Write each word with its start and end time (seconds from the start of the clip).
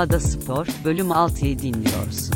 Doğada 0.00 0.20
Spor 0.20 0.66
bölüm 0.84 1.06
6'yı 1.06 1.58
dinliyorsun. 1.58 2.34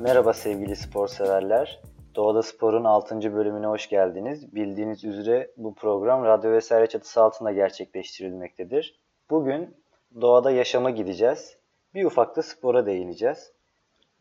Merhaba 0.00 0.32
sevgili 0.32 0.76
spor 0.76 1.08
severler. 1.08 1.80
Doğada 2.14 2.42
Spor'un 2.42 2.84
6. 2.84 3.34
bölümüne 3.34 3.66
hoş 3.66 3.88
geldiniz. 3.88 4.54
Bildiğiniz 4.54 5.04
üzere 5.04 5.50
bu 5.56 5.74
program 5.74 6.24
radyo 6.24 6.52
vesaire 6.52 6.86
çatısı 6.86 7.22
altında 7.22 7.52
gerçekleştirilmektedir. 7.52 9.00
Bugün 9.30 9.76
doğada 10.20 10.50
yaşama 10.50 10.90
gideceğiz. 10.90 11.56
Bir 11.94 12.04
ufak 12.04 12.36
da 12.36 12.42
spora 12.42 12.86
değineceğiz. 12.86 13.52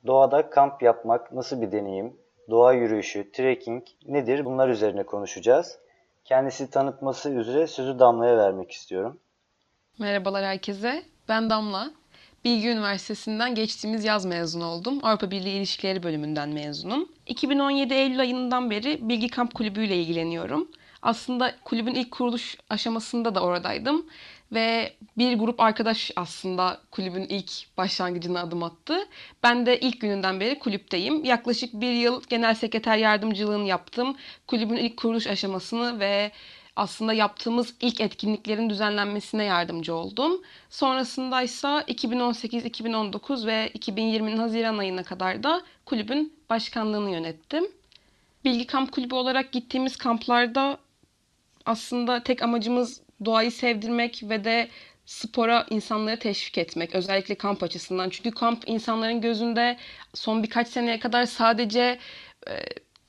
Doğada 0.08 0.50
kamp 0.50 0.82
yapmak 0.82 1.34
nasıl 1.34 1.62
bir 1.62 1.72
deneyim? 1.72 2.21
Doğa 2.52 2.74
yürüyüşü, 2.74 3.32
trekking 3.32 3.84
nedir? 4.08 4.46
Bunlar 4.46 4.70
üzerine 4.70 5.04
konuşacağız. 5.04 5.80
Kendisi 6.26 6.70
tanıtması 6.70 7.30
üzere 7.30 7.68
sözü 7.68 8.00
Damla'ya 8.00 8.38
vermek 8.38 8.72
istiyorum. 8.72 9.20
Merhabalar 10.00 10.46
herkese. 10.46 11.04
Ben 11.30 11.50
Damla. 11.50 11.92
Bilgi 12.46 12.68
Üniversitesi'nden 12.68 13.56
geçtiğimiz 13.56 14.04
yaz 14.04 14.26
mezun 14.26 14.62
oldum. 14.62 15.00
Avrupa 15.04 15.32
Birliği 15.32 15.58
İlişkileri 15.58 16.04
bölümünden 16.04 16.50
mezunum. 16.50 17.10
2017 17.26 17.94
Eylül 17.94 18.20
ayından 18.20 18.72
beri 18.72 19.10
Bilgi 19.10 19.28
Kamp 19.30 19.54
Kulübü 19.54 19.86
ile 19.86 19.98
ilgileniyorum. 19.98 20.68
Aslında 21.02 21.56
kulübün 21.64 21.96
ilk 21.96 22.12
kuruluş 22.12 22.58
aşamasında 22.70 23.36
da 23.36 23.44
oradaydım. 23.44 24.06
Ve 24.52 24.94
bir 25.18 25.38
grup 25.38 25.60
arkadaş 25.60 26.12
aslında 26.16 26.82
kulübün 26.92 27.26
ilk 27.30 27.78
başlangıcına 27.78 28.42
adım 28.42 28.64
attı. 28.64 29.08
Ben 29.44 29.66
de 29.66 29.80
ilk 29.80 30.02
gününden 30.02 30.40
beri 30.40 30.60
kulüpteyim. 30.60 31.24
Yaklaşık 31.24 31.74
bir 31.74 31.92
yıl 31.92 32.22
genel 32.30 32.54
sekreter 32.54 32.98
yardımcılığını 32.98 33.68
yaptım. 33.68 34.18
Kulübün 34.48 34.78
ilk 34.78 34.98
kuruluş 34.98 35.28
aşamasını 35.28 36.00
ve 36.00 36.32
aslında 36.76 37.14
yaptığımız 37.14 37.76
ilk 37.82 38.02
etkinliklerin 38.02 38.70
düzenlenmesine 38.70 39.44
yardımcı 39.44 39.96
oldum. 39.96 40.42
Sonrasında 40.70 41.42
ise 41.42 41.84
2018, 41.88 42.66
2019 42.66 43.46
ve 43.46 43.72
2020'nin 43.76 44.38
Haziran 44.38 44.78
ayına 44.78 45.04
kadar 45.04 45.44
da 45.44 45.62
kulübün 45.86 46.34
başkanlığını 46.50 47.12
yönettim. 47.12 47.68
Bilgi 48.46 48.68
Kamp 48.68 48.92
Kulübü 48.92 49.16
olarak 49.16 49.52
gittiğimiz 49.52 49.96
kamplarda 49.96 50.78
aslında 51.66 52.24
tek 52.24 52.42
amacımız 52.42 53.02
doğayı 53.26 53.52
sevdirmek 53.52 54.24
ve 54.24 54.44
de 54.44 54.68
spora 55.06 55.66
insanları 55.70 56.20
teşvik 56.20 56.58
etmek. 56.58 56.96
Özellikle 56.96 57.36
kamp 57.36 57.64
açısından. 57.64 58.10
Çünkü 58.10 58.32
kamp 58.32 58.64
insanların 58.68 59.22
gözünde 59.22 59.78
son 60.14 60.44
birkaç 60.44 60.68
seneye 60.68 61.00
kadar 61.00 61.26
sadece 61.26 62.00
e, 62.48 62.54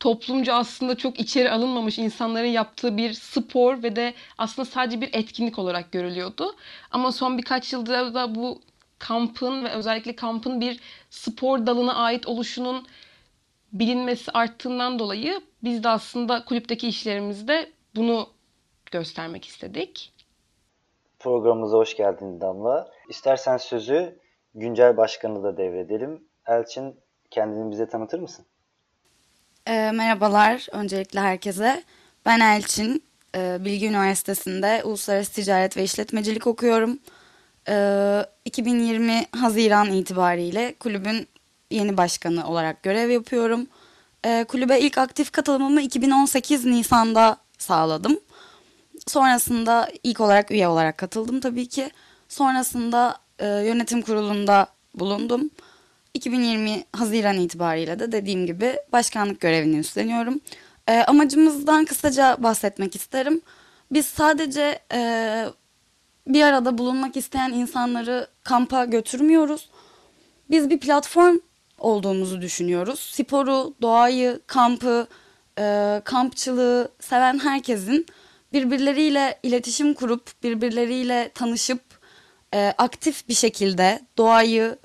toplumca 0.00 0.54
aslında 0.54 0.96
çok 0.96 1.20
içeri 1.20 1.50
alınmamış 1.50 1.98
insanların 1.98 2.48
yaptığı 2.48 2.96
bir 2.96 3.12
spor 3.12 3.82
ve 3.82 3.96
de 3.96 4.14
aslında 4.38 4.66
sadece 4.66 5.00
bir 5.00 5.10
etkinlik 5.12 5.58
olarak 5.58 5.92
görülüyordu. 5.92 6.56
Ama 6.90 7.12
son 7.12 7.38
birkaç 7.38 7.72
yılda 7.72 8.14
da 8.14 8.34
bu 8.34 8.60
kampın 8.98 9.64
ve 9.64 9.70
özellikle 9.70 10.16
kampın 10.16 10.60
bir 10.60 10.80
spor 11.10 11.66
dalına 11.66 11.94
ait 11.94 12.26
oluşunun 12.26 12.86
bilinmesi 13.72 14.30
arttığından 14.32 14.98
dolayı 14.98 15.40
biz 15.64 15.84
de 15.84 15.88
aslında 15.88 16.44
kulüpteki 16.44 16.88
işlerimizde 16.88 17.72
bunu 17.96 18.28
göstermek 18.92 19.44
istedik. 19.44 20.12
Programımıza 21.18 21.76
hoş 21.76 21.96
geldin 21.96 22.40
Damla. 22.40 22.90
İstersen 23.08 23.56
sözü 23.56 24.18
güncel 24.54 24.96
başkanı 24.96 25.42
da 25.42 25.56
devredelim. 25.56 26.24
Elçin 26.46 26.96
kendini 27.30 27.70
bize 27.70 27.88
tanıtır 27.88 28.18
mısın? 28.18 28.44
E, 29.66 29.90
merhabalar 29.90 30.66
öncelikle 30.72 31.20
herkese. 31.20 31.82
Ben 32.26 32.40
Elçin. 32.40 33.02
E, 33.36 33.64
Bilgi 33.64 33.88
Üniversitesi'nde 33.88 34.82
Uluslararası 34.84 35.32
Ticaret 35.32 35.76
ve 35.76 35.82
İşletmecilik 35.82 36.46
okuyorum. 36.46 36.98
E, 37.68 37.74
ee, 37.74 38.26
2020 38.44 39.26
Haziran 39.36 39.92
itibariyle 39.92 40.74
kulübün 40.80 41.28
yeni 41.70 41.96
başkanı 41.96 42.48
olarak 42.48 42.82
görev 42.82 43.10
yapıyorum. 43.10 43.66
E, 44.24 44.44
kulübe 44.48 44.80
ilk 44.80 44.98
aktif 44.98 45.32
katılımımı 45.32 45.80
2018 45.80 46.64
Nisan'da 46.64 47.36
sağladım. 47.58 48.20
Sonrasında 49.06 49.88
ilk 50.02 50.20
olarak 50.20 50.50
üye 50.50 50.68
olarak 50.68 50.98
katıldım 50.98 51.40
tabii 51.40 51.68
ki. 51.68 51.90
Sonrasında 52.28 53.16
e, 53.38 53.46
yönetim 53.46 54.02
kurulunda 54.02 54.66
bulundum. 54.94 55.50
2020 56.14 56.84
Haziran 56.92 57.38
itibariyle 57.38 57.98
de 57.98 58.12
dediğim 58.12 58.46
gibi 58.46 58.76
başkanlık 58.92 59.40
görevini 59.40 59.78
üstleniyorum. 59.78 60.40
E, 60.88 61.00
amacımızdan 61.00 61.84
kısaca 61.84 62.36
bahsetmek 62.38 62.96
isterim. 62.96 63.40
Biz 63.92 64.06
sadece 64.06 64.78
e, 64.92 65.44
bir 66.26 66.42
arada 66.42 66.78
bulunmak 66.78 67.16
isteyen 67.16 67.52
insanları 67.52 68.28
kampa 68.42 68.84
götürmüyoruz. 68.84 69.70
Biz 70.50 70.70
bir 70.70 70.80
platform 70.80 71.36
olduğumuzu 71.78 72.40
düşünüyoruz. 72.40 73.00
Sporu, 73.00 73.74
doğayı, 73.82 74.40
kampı, 74.46 75.06
e, 75.58 76.00
kampçılığı 76.04 76.88
seven 77.00 77.38
herkesin 77.38 78.06
birbirleriyle 78.52 79.38
iletişim 79.42 79.94
kurup, 79.94 80.42
birbirleriyle 80.42 81.30
tanışıp 81.34 81.80
e, 82.54 82.74
aktif 82.78 83.28
bir 83.28 83.34
şekilde 83.34 84.00
doğayı, 84.18 84.78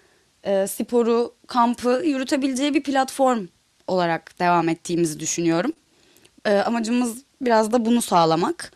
e, 0.44 0.68
sporu, 0.68 1.36
kampı 1.48 2.02
yürütebileceği 2.06 2.74
bir 2.74 2.84
platform 2.84 3.46
olarak 3.88 4.40
devam 4.40 4.70
ettiğimizi 4.70 5.20
düşünüyorum. 5.20 5.74
E, 6.46 6.54
amacımız 6.54 7.24
biraz 7.42 7.72
da 7.72 7.86
bunu 7.86 8.02
sağlamak. 8.02 8.72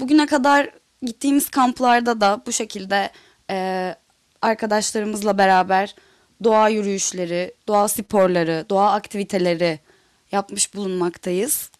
Bugüne 0.00 0.26
kadar 0.26 0.70
gittiğimiz 1.02 1.50
kamplarda 1.50 2.20
da 2.20 2.42
bu 2.46 2.52
şekilde 2.52 3.10
e, 3.50 3.94
arkadaşlarımızla 4.42 5.38
beraber 5.38 5.94
doğa 6.44 6.68
yürüyüşleri, 6.68 7.54
doğa 7.68 7.88
sporları, 7.88 8.66
doğa 8.70 8.92
aktiviteleri 8.92 9.80
yapmış 10.32 10.74
bulunmaktayız. 10.74 11.70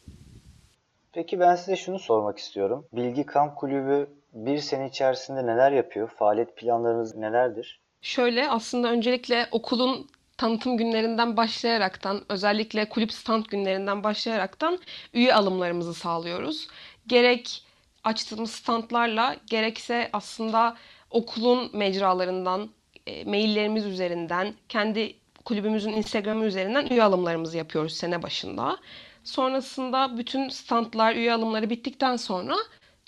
Peki 1.14 1.41
ben 1.41 1.56
size 1.56 1.76
şunu 1.76 1.98
sormak 1.98 2.38
istiyorum. 2.38 2.86
Bilgi 2.92 3.26
Kamp 3.26 3.56
Kulübü 3.56 4.08
bir 4.32 4.58
sene 4.58 4.86
içerisinde 4.88 5.47
neler 5.47 5.72
yapıyor? 5.72 6.08
Faaliyet 6.08 6.56
planlarınız 6.56 7.16
nelerdir? 7.16 7.80
Şöyle 8.02 8.48
aslında 8.50 8.88
öncelikle 8.88 9.48
okulun 9.52 10.08
tanıtım 10.36 10.76
günlerinden 10.76 11.36
başlayaraktan 11.36 12.22
özellikle 12.28 12.88
kulüp 12.88 13.12
stand 13.12 13.44
günlerinden 13.44 14.04
başlayaraktan 14.04 14.78
üye 15.12 15.34
alımlarımızı 15.34 15.94
sağlıyoruz. 15.94 16.69
Gerek 17.06 17.64
açtığımız 18.04 18.50
standlarla 18.50 19.36
gerekse 19.46 20.10
aslında 20.12 20.76
okulun 21.10 21.70
mecralarından, 21.76 22.70
e, 23.06 23.25
maillerimiz 23.25 23.86
üzerinden, 23.86 24.54
kendi 24.69 25.16
kulübümüzün 25.44 25.92
Instagram'ı 25.92 26.44
üzerinden 26.44 26.86
üye 26.86 27.02
alımlarımızı 27.02 27.56
yapıyoruz 27.56 27.92
sene 27.92 28.22
başında. 28.22 28.78
Sonrasında 29.24 30.18
bütün 30.18 30.48
standlar, 30.48 31.16
üye 31.16 31.32
alımları 31.32 31.70
bittikten 31.70 32.16
sonra 32.16 32.56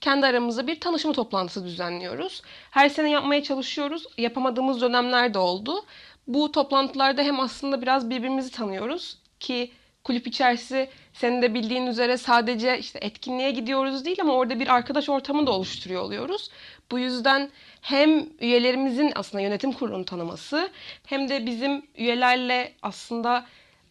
kendi 0.00 0.27
aramızda 0.27 0.66
bir 0.66 0.81
tanışma 0.81 1.12
toplantısı 1.12 1.65
düzenliyoruz. 1.65 2.43
Her 2.71 2.88
sene 2.88 3.10
yapmaya 3.10 3.43
çalışıyoruz. 3.43 4.06
Yapamadığımız 4.19 4.81
dönemler 4.81 5.34
de 5.34 5.38
oldu. 5.38 5.84
Bu 6.26 6.53
toplantılarda 6.53 7.22
hem 7.22 7.41
aslında 7.41 7.82
biraz 7.82 8.10
birbirimizi 8.10 8.50
tanıyoruz 8.50 9.19
ki 9.41 9.71
kulüp 10.05 10.26
içerisi 10.26 10.88
senin 11.12 11.43
de 11.43 11.55
bildiğin 11.55 11.87
üzere 11.87 12.17
sadece 12.17 12.79
işte 12.79 12.99
etkinliğe 13.02 13.50
gidiyoruz 13.50 14.05
değil 14.05 14.19
ama 14.20 14.32
orada 14.32 14.61
bir 14.61 14.75
arkadaş 14.75 15.08
ortamı 15.08 15.46
da 15.46 15.50
oluşturuyor 15.50 16.02
oluyoruz. 16.02 16.50
Bu 16.91 16.99
yüzden 16.99 17.50
hem 17.81 18.26
üyelerimizin 18.41 19.12
aslında 19.14 19.43
yönetim 19.43 19.73
kurulunu 19.73 20.05
tanıması 20.05 20.70
hem 21.06 21.29
de 21.29 21.46
bizim 21.46 21.87
üyelerle 21.96 22.73
aslında 22.82 23.46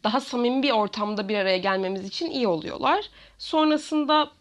daha 0.05 0.19
samimi 0.21 0.63
bir 0.63 0.71
ortamda 0.71 1.29
bir 1.29 1.37
araya 1.37 1.57
gelmemiz 1.57 2.07
için 2.07 2.29
iyi 2.31 2.47
oluyorlar. 2.47 3.05
Sonrasında 3.37 4.31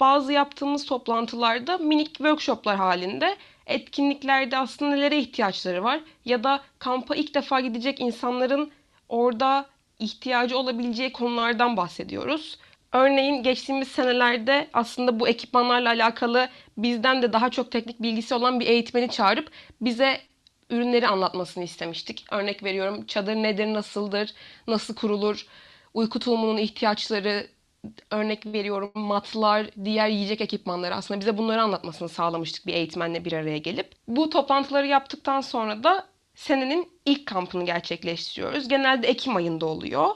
bazı 0.00 0.32
yaptığımız 0.32 0.86
toplantılarda 0.86 1.78
minik 1.78 2.14
workshoplar 2.14 2.76
halinde 2.76 3.36
etkinliklerde 3.66 4.58
aslında 4.58 4.94
nelere 4.94 5.18
ihtiyaçları 5.18 5.84
var 5.84 6.00
ya 6.24 6.44
da 6.44 6.60
kampa 6.78 7.14
ilk 7.14 7.34
defa 7.34 7.60
gidecek 7.60 8.00
insanların 8.00 8.70
orada 9.08 9.66
ihtiyacı 9.98 10.58
olabileceği 10.58 11.12
konulardan 11.12 11.76
bahsediyoruz. 11.76 12.58
Örneğin 12.92 13.42
geçtiğimiz 13.42 13.88
senelerde 13.88 14.68
aslında 14.72 15.20
bu 15.20 15.28
ekipmanlarla 15.28 15.88
alakalı 15.88 16.48
bizden 16.76 17.22
de 17.22 17.32
daha 17.32 17.50
çok 17.50 17.70
teknik 17.72 18.02
bilgisi 18.02 18.34
olan 18.34 18.60
bir 18.60 18.66
eğitmeni 18.66 19.10
çağırıp 19.10 19.50
bize 19.80 20.20
ürünleri 20.70 21.08
anlatmasını 21.08 21.64
istemiştik. 21.64 22.24
Örnek 22.30 22.64
veriyorum 22.64 23.06
çadır 23.06 23.34
nedir, 23.34 23.66
nasıldır, 23.74 24.34
nasıl 24.66 24.94
kurulur, 24.94 25.46
uyku 25.94 26.18
tulumunun 26.18 26.56
ihtiyaçları, 26.56 27.46
örnek 28.10 28.46
veriyorum 28.46 28.90
matlar, 28.94 29.66
diğer 29.84 30.08
yiyecek 30.08 30.40
ekipmanları 30.40 30.94
aslında 30.94 31.20
bize 31.20 31.38
bunları 31.38 31.62
anlatmasını 31.62 32.08
sağlamıştık 32.08 32.66
bir 32.66 32.74
eğitmenle 32.74 33.24
bir 33.24 33.32
araya 33.32 33.58
gelip. 33.58 33.92
Bu 34.08 34.30
toplantıları 34.30 34.86
yaptıktan 34.86 35.40
sonra 35.40 35.84
da 35.84 36.06
senenin 36.34 36.88
ilk 37.04 37.26
kampını 37.26 37.64
gerçekleştiriyoruz. 37.64 38.68
Genelde 38.68 39.08
Ekim 39.08 39.36
ayında 39.36 39.66
oluyor 39.66 40.10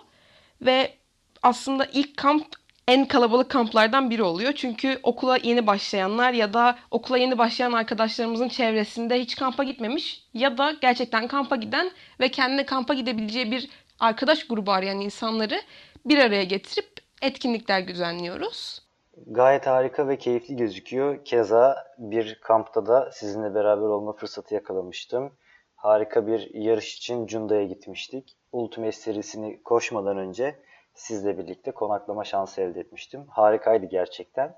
ve 0.62 0.94
aslında 1.42 1.84
ilk 1.84 2.16
kamp 2.16 2.46
en 2.88 3.04
kalabalık 3.04 3.50
kamplardan 3.50 4.10
biri 4.10 4.22
oluyor. 4.22 4.52
Çünkü 4.52 4.98
okula 5.02 5.36
yeni 5.42 5.66
başlayanlar 5.66 6.32
ya 6.32 6.54
da 6.54 6.78
okula 6.90 7.18
yeni 7.18 7.38
başlayan 7.38 7.72
arkadaşlarımızın 7.72 8.48
çevresinde 8.48 9.20
hiç 9.20 9.36
kampa 9.36 9.64
gitmemiş 9.64 10.28
ya 10.34 10.58
da 10.58 10.72
gerçekten 10.80 11.28
kampa 11.28 11.56
giden 11.56 11.90
ve 12.20 12.28
kendine 12.28 12.66
kampa 12.66 12.94
gidebileceği 12.94 13.50
bir 13.50 13.70
arkadaş 14.00 14.46
grubu 14.46 14.72
arayan 14.72 15.00
insanları 15.00 15.60
bir 16.04 16.18
araya 16.18 16.44
getirip 16.44 16.88
etkinlikler 17.22 17.88
düzenliyoruz. 17.88 18.82
Gayet 19.26 19.66
harika 19.66 20.08
ve 20.08 20.18
keyifli 20.18 20.56
gözüküyor. 20.56 21.24
Keza 21.24 21.84
bir 21.98 22.38
kampta 22.42 22.86
da 22.86 23.10
sizinle 23.12 23.54
beraber 23.54 23.86
olma 23.86 24.12
fırsatı 24.12 24.54
yakalamıştım. 24.54 25.32
Harika 25.76 26.26
bir 26.26 26.50
yarış 26.54 26.96
için 26.96 27.26
Cunda'ya 27.26 27.64
gitmiştik. 27.64 28.36
Ultimate 28.52 28.92
serisini 28.92 29.62
koşmadan 29.62 30.16
önce 30.16 30.54
sizle 30.98 31.38
birlikte 31.38 31.70
konaklama 31.70 32.24
şansı 32.24 32.60
elde 32.60 32.80
etmiştim. 32.80 33.26
Harikaydı 33.28 33.86
gerçekten. 33.86 34.54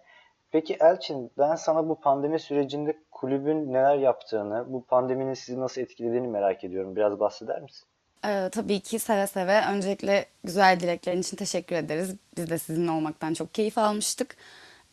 Peki 0.51 0.77
Elçin, 0.81 1.31
ben 1.39 1.55
sana 1.55 1.89
bu 1.89 2.01
pandemi 2.01 2.39
sürecinde 2.39 2.99
kulübün 3.11 3.73
neler 3.73 3.97
yaptığını, 3.97 4.73
bu 4.73 4.85
pandeminin 4.85 5.35
sizi 5.35 5.61
nasıl 5.61 5.81
etkilediğini 5.81 6.29
merak 6.29 6.65
ediyorum. 6.65 6.97
Biraz 6.97 7.21
bahseder 7.21 7.63
misin? 7.63 7.87
Ee, 8.25 8.49
tabii 8.53 8.81
ki 8.81 8.99
seve 8.99 9.27
seve. 9.27 9.61
Öncelikle 9.73 10.27
güzel 10.45 10.81
dileklerin 10.81 11.21
için 11.21 11.37
teşekkür 11.37 11.77
ederiz. 11.77 12.17
Biz 12.37 12.51
de 12.51 12.59
sizinle 12.59 12.91
olmaktan 12.91 13.35
çok 13.35 13.55
keyif 13.55 13.79
almıştık. 13.79 14.37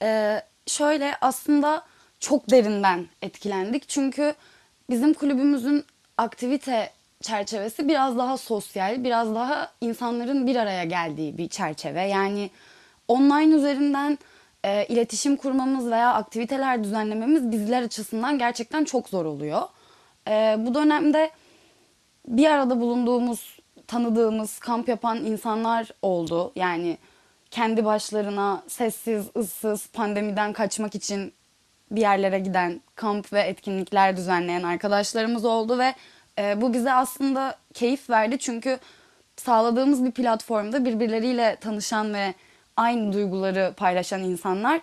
Ee, 0.02 0.42
şöyle 0.68 1.14
aslında 1.22 1.84
çok 2.20 2.50
derinden 2.50 3.06
etkilendik. 3.22 3.90
Çünkü 3.90 4.34
bizim 4.90 5.14
kulübümüzün 5.14 5.86
aktivite 6.18 6.90
çerçevesi 7.22 7.88
biraz 7.88 8.18
daha 8.18 8.38
sosyal, 8.38 9.04
biraz 9.04 9.36
daha 9.36 9.72
insanların 9.82 10.48
bir 10.48 10.56
araya 10.56 10.84
geldiği 10.84 11.38
bir 11.38 11.50
çerçeve. 11.50 12.02
Yani 12.02 12.50
online 13.08 13.56
üzerinden 13.56 14.18
e, 14.64 14.86
iletişim 14.86 15.36
kurmamız 15.36 15.92
veya 15.92 16.14
aktiviteler 16.14 16.84
düzenlememiz 16.84 17.52
bizler 17.52 17.82
açısından 17.84 18.38
gerçekten 18.38 18.84
çok 18.84 19.10
zor 19.10 19.26
oluyor. 19.26 19.62
E, 20.28 20.56
bu 20.60 20.74
dönemde 20.74 21.32
bir 22.28 22.46
arada 22.46 22.82
bulunduğumuz, 22.82 23.60
tanıdığımız, 23.88 24.60
kamp 24.60 24.88
yapan 24.88 25.18
insanlar 25.18 25.90
oldu. 26.02 26.52
Yani 26.56 26.98
kendi 27.52 27.86
başlarına 27.86 28.64
sessiz, 28.68 29.26
ıssız, 29.38 29.88
pandemiden 29.88 30.54
kaçmak 30.54 30.96
için 30.96 31.34
bir 31.92 32.02
yerlere 32.02 32.40
giden, 32.40 32.82
kamp 32.96 33.34
ve 33.34 33.42
etkinlikler 33.42 34.18
düzenleyen 34.18 34.64
arkadaşlarımız 34.64 35.46
oldu 35.46 35.80
ve 35.80 35.94
e, 36.40 36.62
bu 36.62 36.74
bize 36.74 36.94
aslında 36.94 37.56
keyif 37.74 38.10
verdi. 38.10 38.38
Çünkü 38.40 38.80
sağladığımız 39.36 40.06
bir 40.06 40.12
platformda 40.12 40.86
birbirleriyle 40.86 41.58
tanışan 41.62 42.14
ve 42.14 42.34
aynı 42.78 43.14
duyguları 43.14 43.74
paylaşan 43.78 44.24
insanlar 44.24 44.82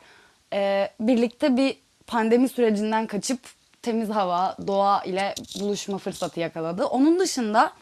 e, 0.53 0.89
birlikte 1.01 1.57
bir 1.57 1.77
pandemi 2.07 2.49
sürecinden 2.49 3.07
kaçıp 3.07 3.41
temiz 3.83 4.11
hava, 4.11 4.57
doğa 4.67 5.03
ile 5.05 5.35
buluşma 5.61 5.99
fırsatı 5.99 6.41
yakaladı. 6.41 6.85
Onun 6.85 7.19
dışında 7.19 7.73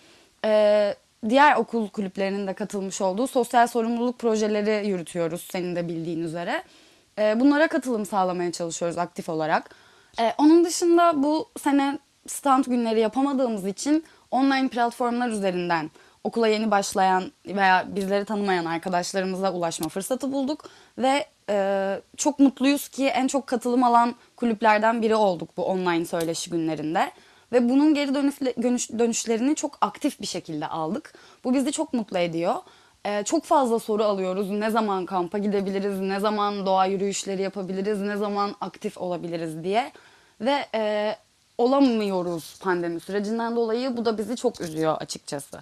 e, 0.45 0.95
diğer 1.29 1.57
okul 1.57 1.89
kulüplerinin 1.89 2.47
de 2.47 2.53
katılmış 2.53 3.01
olduğu 3.01 3.27
sosyal 3.27 3.67
sorumluluk 3.67 4.19
projeleri 4.19 4.89
yürütüyoruz 4.89 5.49
senin 5.53 5.77
de 5.77 5.89
bildiğin 5.89 6.23
üzere. 6.23 6.63
E, 7.19 7.41
bunlara 7.41 7.69
katılım 7.69 8.07
sağlamaya 8.07 8.53
çalışıyoruz 8.53 8.99
aktif 8.99 9.29
olarak. 9.29 9.75
E, 10.21 10.35
onun 10.39 10.65
dışında 10.65 11.23
bu 11.23 11.49
sene 11.61 11.99
stand 12.27 12.65
günleri 12.65 13.01
yapamadığımız 13.01 13.67
için 13.67 14.05
online 14.31 14.69
platformlar 14.69 15.29
üzerinden 15.29 15.91
okula 16.25 16.49
yeni 16.49 16.71
başlayan 16.71 17.33
veya 17.47 17.87
bizleri 17.97 18.25
tanımayan 18.25 18.65
arkadaşlarımıza 18.65 19.53
ulaşma 19.53 19.89
fırsatı 19.89 20.33
bulduk 20.33 20.65
ve 20.99 21.27
e, 21.51 22.01
çok 22.17 22.39
mutluyuz 22.39 22.89
ki 22.89 23.07
en 23.07 23.27
çok 23.27 23.47
katılım 23.47 23.85
alan 23.85 24.15
kulüplerden 24.37 25.03
biri 25.03 25.15
olduk 25.15 25.57
bu 25.57 25.65
online 25.65 26.05
söyleşi 26.05 26.51
günlerinde 26.51 27.13
ve 27.53 27.69
bunun 27.69 27.95
geri 27.95 28.15
dönüş, 28.15 28.91
dönüşlerini 28.91 29.55
çok 29.55 29.79
aktif 29.81 30.21
bir 30.21 30.27
şekilde 30.27 30.67
aldık. 30.67 31.15
Bu 31.45 31.55
bizi 31.55 31.73
çok 31.73 31.93
mutlu 31.93 32.19
ediyor. 32.19 32.55
E, 33.05 33.25
çok 33.25 33.45
fazla 33.45 33.79
soru 33.79 34.05
alıyoruz. 34.05 34.51
Ne 34.51 34.71
zaman 34.71 35.07
kampa 35.07 35.39
gidebiliriz, 35.39 36.01
ne 36.01 36.21
zaman 36.21 36.67
doğa 36.67 36.87
yürüyüşleri 36.87 37.43
yapabiliriz, 37.43 38.01
ne 38.01 38.17
zaman 38.17 38.55
aktif 38.61 38.99
olabiliriz 38.99 39.65
diye 39.65 39.93
ve 40.41 40.67
e, 40.75 41.17
olamıyoruz 41.59 42.61
pandemi 42.63 43.01
sürecinden 43.01 43.57
dolayı. 43.57 43.97
Bu 43.97 44.05
da 44.05 44.19
bizi 44.19 44.37
çok 44.37 44.61
üzüyor 44.61 44.97
açıkçası. 45.01 45.59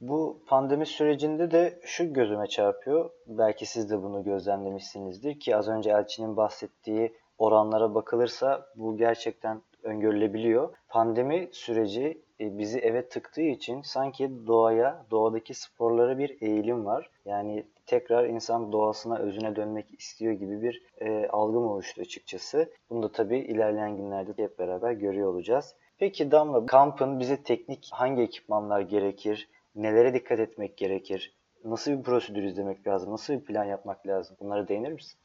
Bu 0.00 0.40
pandemi 0.46 0.86
sürecinde 0.86 1.50
de 1.50 1.80
şu 1.84 2.12
gözüme 2.12 2.46
çarpıyor. 2.46 3.10
Belki 3.26 3.66
siz 3.66 3.90
de 3.90 4.02
bunu 4.02 4.24
gözlemlemişsinizdir 4.24 5.40
ki 5.40 5.56
az 5.56 5.68
önce 5.68 5.90
Elçin'in 5.90 6.36
bahsettiği 6.36 7.12
oranlara 7.38 7.94
bakılırsa 7.94 8.66
bu 8.76 8.96
gerçekten 8.96 9.62
öngörülebiliyor. 9.82 10.74
Pandemi 10.88 11.48
süreci 11.52 12.22
e, 12.40 12.58
bizi 12.58 12.78
eve 12.78 13.08
tıktığı 13.08 13.42
için 13.42 13.82
sanki 13.82 14.46
doğaya, 14.46 15.04
doğadaki 15.10 15.54
sporlara 15.54 16.18
bir 16.18 16.42
eğilim 16.42 16.86
var. 16.86 17.10
Yani 17.24 17.64
tekrar 17.90 18.24
insan 18.24 18.72
doğasına, 18.72 19.18
özüne 19.18 19.56
dönmek 19.56 20.00
istiyor 20.00 20.32
gibi 20.32 20.62
bir 20.62 20.82
e, 21.00 21.28
algım 21.28 21.66
oluştu 21.66 22.00
açıkçası. 22.00 22.72
Bunu 22.90 23.02
da 23.02 23.12
tabii 23.12 23.38
ilerleyen 23.38 23.96
günlerde 23.96 24.42
hep 24.42 24.58
beraber 24.58 24.92
görüyor 24.92 25.34
olacağız. 25.34 25.74
Peki 25.98 26.30
Damla, 26.30 26.66
kampın 26.66 27.20
bize 27.20 27.42
teknik 27.42 27.88
hangi 27.92 28.22
ekipmanlar 28.22 28.80
gerekir? 28.80 29.48
Nelere 29.74 30.14
dikkat 30.14 30.40
etmek 30.40 30.76
gerekir? 30.76 31.34
Nasıl 31.64 31.90
bir 31.92 32.02
prosedür 32.02 32.42
izlemek 32.42 32.86
lazım? 32.86 33.12
Nasıl 33.12 33.34
bir 33.34 33.44
plan 33.44 33.64
yapmak 33.64 34.06
lazım? 34.06 34.36
Bunlara 34.40 34.68
değinir 34.68 34.92
misin? 34.92 35.18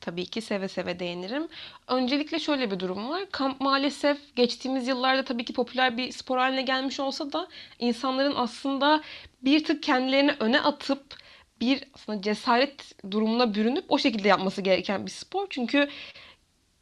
Tabii 0.00 0.26
ki 0.26 0.40
seve 0.40 0.68
seve 0.68 0.98
değinirim. 0.98 1.48
Öncelikle 1.88 2.38
şöyle 2.38 2.70
bir 2.70 2.80
durum 2.80 3.08
var. 3.08 3.22
Kamp 3.32 3.60
maalesef 3.60 4.36
geçtiğimiz 4.36 4.88
yıllarda 4.88 5.24
tabii 5.24 5.44
ki 5.44 5.52
popüler 5.52 5.96
bir 5.96 6.12
spor 6.12 6.38
haline 6.38 6.62
gelmiş 6.62 7.00
olsa 7.00 7.32
da 7.32 7.48
insanların 7.78 8.34
aslında 8.36 9.02
bir 9.42 9.64
tık 9.64 9.82
kendilerini 9.82 10.32
öne 10.40 10.60
atıp 10.60 11.27
bir 11.60 11.84
aslında 11.94 12.22
cesaret 12.22 13.02
durumuna 13.10 13.54
bürünüp 13.54 13.84
o 13.88 13.98
şekilde 13.98 14.28
yapması 14.28 14.62
gereken 14.62 15.06
bir 15.06 15.10
spor. 15.10 15.46
Çünkü 15.50 15.88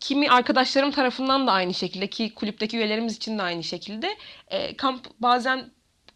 kimi 0.01 0.31
arkadaşlarım 0.31 0.91
tarafından 0.91 1.47
da 1.47 1.53
aynı 1.53 1.75
şekilde 1.75 2.07
ki 2.07 2.35
kulüpteki 2.35 2.77
üyelerimiz 2.77 3.17
için 3.17 3.39
de 3.39 3.43
aynı 3.43 3.63
şekilde 3.63 4.17
e, 4.49 4.77
kamp 4.77 5.07
bazen 5.21 5.71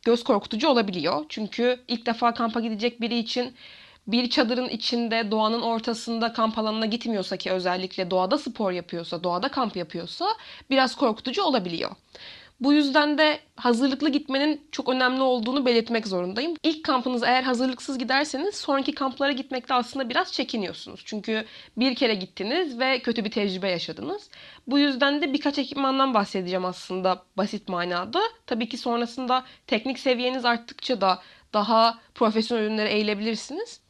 göz 0.04 0.24
korkutucu 0.24 0.68
olabiliyor. 0.68 1.24
Çünkü 1.28 1.80
ilk 1.88 2.06
defa 2.06 2.34
kampa 2.34 2.60
gidecek 2.60 3.00
biri 3.00 3.18
için 3.18 3.54
bir 4.06 4.30
çadırın 4.30 4.68
içinde 4.68 5.30
doğanın 5.30 5.62
ortasında 5.62 6.32
kamp 6.32 6.58
alanına 6.58 6.86
gitmiyorsa 6.86 7.36
ki 7.36 7.50
özellikle 7.50 8.10
doğada 8.10 8.38
spor 8.38 8.72
yapıyorsa, 8.72 9.24
doğada 9.24 9.48
kamp 9.48 9.76
yapıyorsa 9.76 10.26
biraz 10.70 10.94
korkutucu 10.94 11.42
olabiliyor. 11.42 11.90
Bu 12.60 12.72
yüzden 12.72 13.18
de 13.18 13.40
hazırlıklı 13.56 14.08
gitmenin 14.08 14.68
çok 14.72 14.88
önemli 14.88 15.22
olduğunu 15.22 15.66
belirtmek 15.66 16.06
zorundayım. 16.06 16.54
İlk 16.62 16.84
kampınız 16.84 17.22
eğer 17.22 17.42
hazırlıksız 17.42 17.98
giderseniz 17.98 18.54
sonraki 18.54 18.92
kamplara 18.92 19.32
gitmekte 19.32 19.74
aslında 19.74 20.08
biraz 20.08 20.32
çekiniyorsunuz. 20.32 21.02
Çünkü 21.04 21.44
bir 21.76 21.94
kere 21.94 22.14
gittiniz 22.14 22.78
ve 22.78 22.98
kötü 22.98 23.24
bir 23.24 23.30
tecrübe 23.30 23.68
yaşadınız. 23.70 24.30
Bu 24.66 24.78
yüzden 24.78 25.22
de 25.22 25.32
birkaç 25.32 25.58
ekipmandan 25.58 26.14
bahsedeceğim 26.14 26.64
aslında 26.64 27.22
basit 27.36 27.68
manada. 27.68 28.20
Tabii 28.46 28.68
ki 28.68 28.78
sonrasında 28.78 29.44
teknik 29.66 29.98
seviyeniz 29.98 30.44
arttıkça 30.44 31.00
da 31.00 31.22
daha 31.52 31.98
profesyonel 32.14 32.62
ürünlere 32.62 32.90
eğilebilirsiniz. 32.90 33.80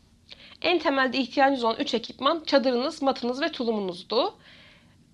En 0.62 0.78
temelde 0.78 1.18
ihtiyacınız 1.18 1.64
olan 1.64 1.76
3 1.80 1.94
ekipman 1.94 2.42
çadırınız, 2.46 3.02
matınız 3.02 3.40
ve 3.40 3.52
tulumunuzdu. 3.52 4.34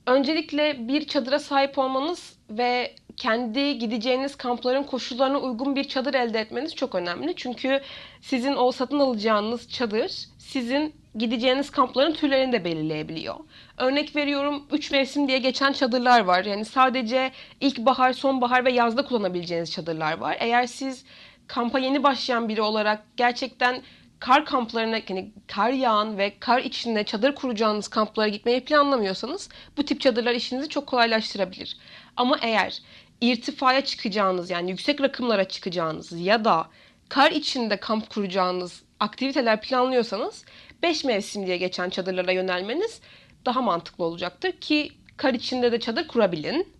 Öncelikle 0.06 0.88
bir 0.88 1.06
çadıra 1.06 1.38
sahip 1.38 1.78
olmanız 1.78 2.38
ve 2.50 2.94
kendi 3.16 3.78
gideceğiniz 3.78 4.36
kampların 4.36 4.82
koşullarına 4.82 5.38
uygun 5.38 5.76
bir 5.76 5.84
çadır 5.84 6.14
elde 6.14 6.40
etmeniz 6.40 6.74
çok 6.74 6.94
önemli. 6.94 7.36
Çünkü 7.36 7.80
sizin 8.20 8.56
o 8.56 8.72
satın 8.72 8.98
alacağınız 8.98 9.68
çadır 9.68 10.12
sizin 10.38 10.94
gideceğiniz 11.14 11.70
kampların 11.70 12.12
türlerini 12.12 12.52
de 12.52 12.64
belirleyebiliyor. 12.64 13.34
Örnek 13.78 14.16
veriyorum 14.16 14.66
3 14.72 14.90
mevsim 14.90 15.28
diye 15.28 15.38
geçen 15.38 15.72
çadırlar 15.72 16.20
var. 16.20 16.44
Yani 16.44 16.64
sadece 16.64 17.30
ilkbahar, 17.60 18.12
sonbahar 18.12 18.64
ve 18.64 18.72
yazda 18.72 19.04
kullanabileceğiniz 19.04 19.72
çadırlar 19.72 20.18
var. 20.18 20.36
Eğer 20.40 20.66
siz 20.66 21.04
kampa 21.46 21.78
yeni 21.78 22.02
başlayan 22.02 22.48
biri 22.48 22.62
olarak 22.62 23.04
gerçekten 23.16 23.82
kar 24.18 24.44
kamplarına 24.44 24.98
yani 25.08 25.32
kar 25.46 25.70
yağan 25.70 26.18
ve 26.18 26.38
kar 26.40 26.58
içinde 26.58 27.04
çadır 27.04 27.34
kuracağınız 27.34 27.88
kamplara 27.88 28.28
gitmeyi 28.28 28.64
planlamıyorsanız 28.64 29.48
bu 29.76 29.82
tip 29.84 30.00
çadırlar 30.00 30.34
işinizi 30.34 30.68
çok 30.68 30.86
kolaylaştırabilir. 30.86 31.76
Ama 32.16 32.38
eğer 32.42 32.78
irtifaya 33.20 33.84
çıkacağınız 33.84 34.50
yani 34.50 34.70
yüksek 34.70 35.00
rakımlara 35.00 35.48
çıkacağınız 35.48 36.12
ya 36.12 36.44
da 36.44 36.66
kar 37.08 37.30
içinde 37.30 37.76
kamp 37.76 38.10
kuracağınız 38.10 38.82
aktiviteler 39.00 39.60
planlıyorsanız 39.60 40.44
5 40.82 41.04
mevsim 41.04 41.46
diye 41.46 41.56
geçen 41.56 41.90
çadırlara 41.90 42.32
yönelmeniz 42.32 43.00
daha 43.46 43.62
mantıklı 43.62 44.04
olacaktır 44.04 44.52
ki 44.52 44.92
kar 45.16 45.34
içinde 45.34 45.72
de 45.72 45.80
çadır 45.80 46.08
kurabilin. 46.08 46.76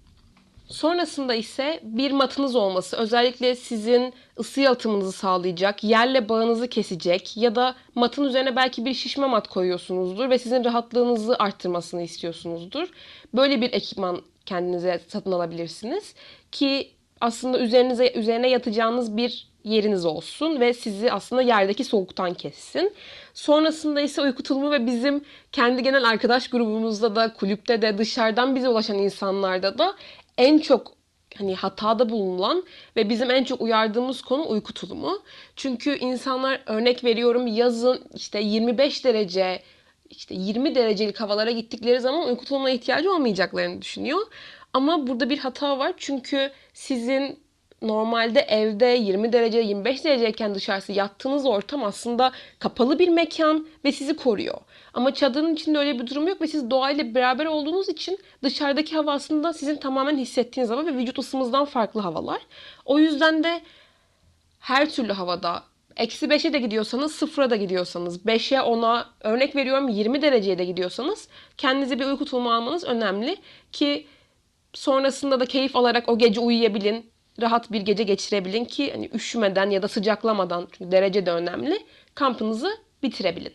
Sonrasında 0.69 1.35
ise 1.35 1.81
bir 1.83 2.12
matınız 2.12 2.57
olması 2.57 2.97
özellikle 2.97 3.55
sizin 3.55 4.14
ısı 4.38 4.61
yalıtımınızı 4.61 5.12
sağlayacak, 5.12 5.85
yerle 5.85 6.28
bağınızı 6.28 6.69
kesecek 6.69 7.37
ya 7.37 7.55
da 7.55 7.75
matın 7.95 8.25
üzerine 8.25 8.57
belki 8.57 8.85
bir 8.85 8.95
şişme 8.95 9.26
mat 9.26 9.49
koyuyorsunuzdur 9.49 10.31
ve 10.31 10.38
sizin 10.38 10.64
rahatlığınızı 10.64 11.37
arttırmasını 11.38 12.02
istiyorsunuzdur. 12.02 12.88
Böyle 13.35 13.61
bir 13.61 13.73
ekipman 13.73 14.23
kendinize 14.47 15.00
satın 15.09 15.33
alabilirsiniz 15.33 16.15
ki 16.53 16.91
aslında 17.21 17.59
üzerinize 17.59 18.12
üzerine 18.12 18.49
yatacağınız 18.49 19.17
bir 19.17 19.49
yeriniz 19.65 20.05
olsun 20.05 20.61
ve 20.61 20.75
sizi 20.75 21.12
aslında 21.12 21.43
yerdeki 21.43 21.85
soğuktan 21.85 22.35
kessin. 22.35 22.93
Sonrasında 23.35 24.00
ise 24.00 24.23
uyku 24.23 24.43
tulumu 24.43 24.71
ve 24.71 24.87
bizim 24.87 25.25
kendi 25.53 25.83
genel 25.83 26.09
arkadaş 26.09 26.49
grubumuzda 26.49 27.17
da 27.17 27.33
kulüpte 27.33 27.83
de 27.83 27.99
dışarıdan 27.99 28.57
bize 28.57 28.69
ulaşan 28.69 28.99
insanlarda 28.99 29.79
da 29.79 29.95
en 30.38 30.59
çok 30.59 30.93
hani 31.38 31.55
hatada 31.55 32.11
bulunan 32.11 32.65
ve 32.97 33.09
bizim 33.09 33.31
en 33.31 33.45
çok 33.45 33.61
uyardığımız 33.61 34.23
konu 34.23 34.49
uyku 34.49 34.73
tulumu. 34.73 35.19
Çünkü 35.57 35.99
insanlar 35.99 36.61
örnek 36.67 37.05
veriyorum 37.05 37.47
yazın 37.47 38.00
işte 38.15 38.41
25 38.41 39.05
derece 39.05 39.62
işte 40.11 40.35
20 40.35 40.75
derecelik 40.75 41.21
havalara 41.21 41.51
gittikleri 41.51 42.01
zaman 42.01 42.29
uyku 42.29 42.45
tulumuna 42.45 42.71
ihtiyacı 42.71 43.13
olmayacaklarını 43.13 43.83
düşünüyor. 43.83 44.21
Ama 44.73 45.07
burada 45.07 45.31
bir 45.31 45.39
hata 45.39 45.79
var 45.79 45.93
çünkü 45.97 46.51
sizin 46.73 47.47
normalde 47.83 48.41
evde 48.41 48.87
20 48.87 49.33
derece 49.33 49.59
25 49.59 50.05
dereceyken 50.05 50.55
dışarısı 50.55 50.93
yattığınız 50.93 51.47
ortam 51.47 51.85
aslında 51.85 52.33
kapalı 52.59 52.99
bir 52.99 53.09
mekan 53.09 53.69
ve 53.85 53.93
sizi 53.93 54.17
koruyor. 54.17 54.59
Ama 54.95 55.15
çadırın 55.15 55.55
içinde 55.55 55.79
öyle 55.79 55.99
bir 55.99 56.07
durum 56.07 56.29
yok 56.29 56.41
ve 56.41 56.47
siz 56.47 56.71
doğayla 56.71 57.15
beraber 57.15 57.47
olduğunuz 57.47 57.89
için 57.89 58.19
dışarıdaki 58.43 58.97
hava 58.97 59.13
aslında 59.13 59.53
sizin 59.53 59.77
tamamen 59.77 60.17
hissettiğiniz 60.17 60.71
hava 60.71 60.87
ve 60.87 60.95
vücut 60.95 61.19
ısımızdan 61.19 61.65
farklı 61.65 62.01
havalar. 62.01 62.41
O 62.85 62.99
yüzden 62.99 63.45
de 63.45 63.61
her 64.61 64.91
türlü 64.91 65.13
havada 65.13 65.63
eksi 65.97 66.26
5'e 66.26 66.53
de 66.53 66.59
gidiyorsanız 66.59 67.15
sıfıra 67.15 67.50
da 67.50 67.57
gidiyorsanız 67.57 68.25
5'e 68.25 68.59
10'a 68.59 69.07
örnek 69.21 69.57
veriyorum 69.57 69.88
20 69.88 70.23
dereceye 70.23 70.59
de 70.59 70.65
gidiyorsanız 70.65 71.29
kendinize 71.57 71.99
bir 71.99 72.07
uyku 72.07 72.25
tulumu 72.25 72.53
almanız 72.53 72.85
önemli 72.85 73.37
ki 73.73 74.07
sonrasında 74.75 75.41
da 75.41 75.47
keyif 75.47 75.76
alarak 75.76 76.09
o 76.09 76.19
gece 76.19 76.41
uyuyabilin 76.41 77.11
rahat 77.41 77.73
bir 77.73 77.81
gece 77.81 78.03
geçirebilin 78.03 78.65
ki 78.65 78.93
hani 78.93 79.11
üşümeden 79.15 79.71
ya 79.71 79.83
da 79.83 79.88
sıcaklamadan 79.88 80.69
çünkü 80.73 80.93
derece 80.93 81.26
de 81.26 81.33
önemli 81.33 81.87
kampınızı 82.15 82.71
bitirebilin. 83.03 83.55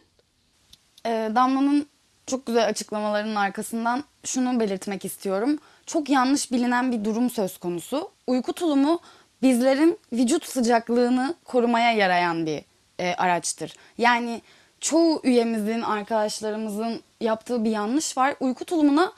E, 1.05 1.09
Damla'nın 1.09 1.87
çok 2.27 2.45
güzel 2.45 2.67
açıklamalarının 2.67 3.35
arkasından 3.35 4.03
şunu 4.23 4.59
belirtmek 4.59 5.05
istiyorum. 5.05 5.59
Çok 5.85 6.09
yanlış 6.09 6.51
bilinen 6.51 6.91
bir 6.91 7.05
durum 7.05 7.29
söz 7.29 7.57
konusu. 7.57 8.11
Uyku 8.27 8.53
tulumu 8.53 8.99
bizlerin 9.41 9.99
vücut 10.13 10.45
sıcaklığını 10.45 11.35
korumaya 11.45 11.91
yarayan 11.91 12.45
bir 12.45 12.61
e, 12.99 13.15
araçtır. 13.15 13.73
Yani 13.97 14.41
çoğu 14.79 15.21
üyemizin, 15.23 15.81
arkadaşlarımızın 15.81 17.01
yaptığı 17.21 17.63
bir 17.63 17.69
yanlış 17.69 18.17
var. 18.17 18.35
Uyku 18.39 18.65
tulumuna 18.65 19.13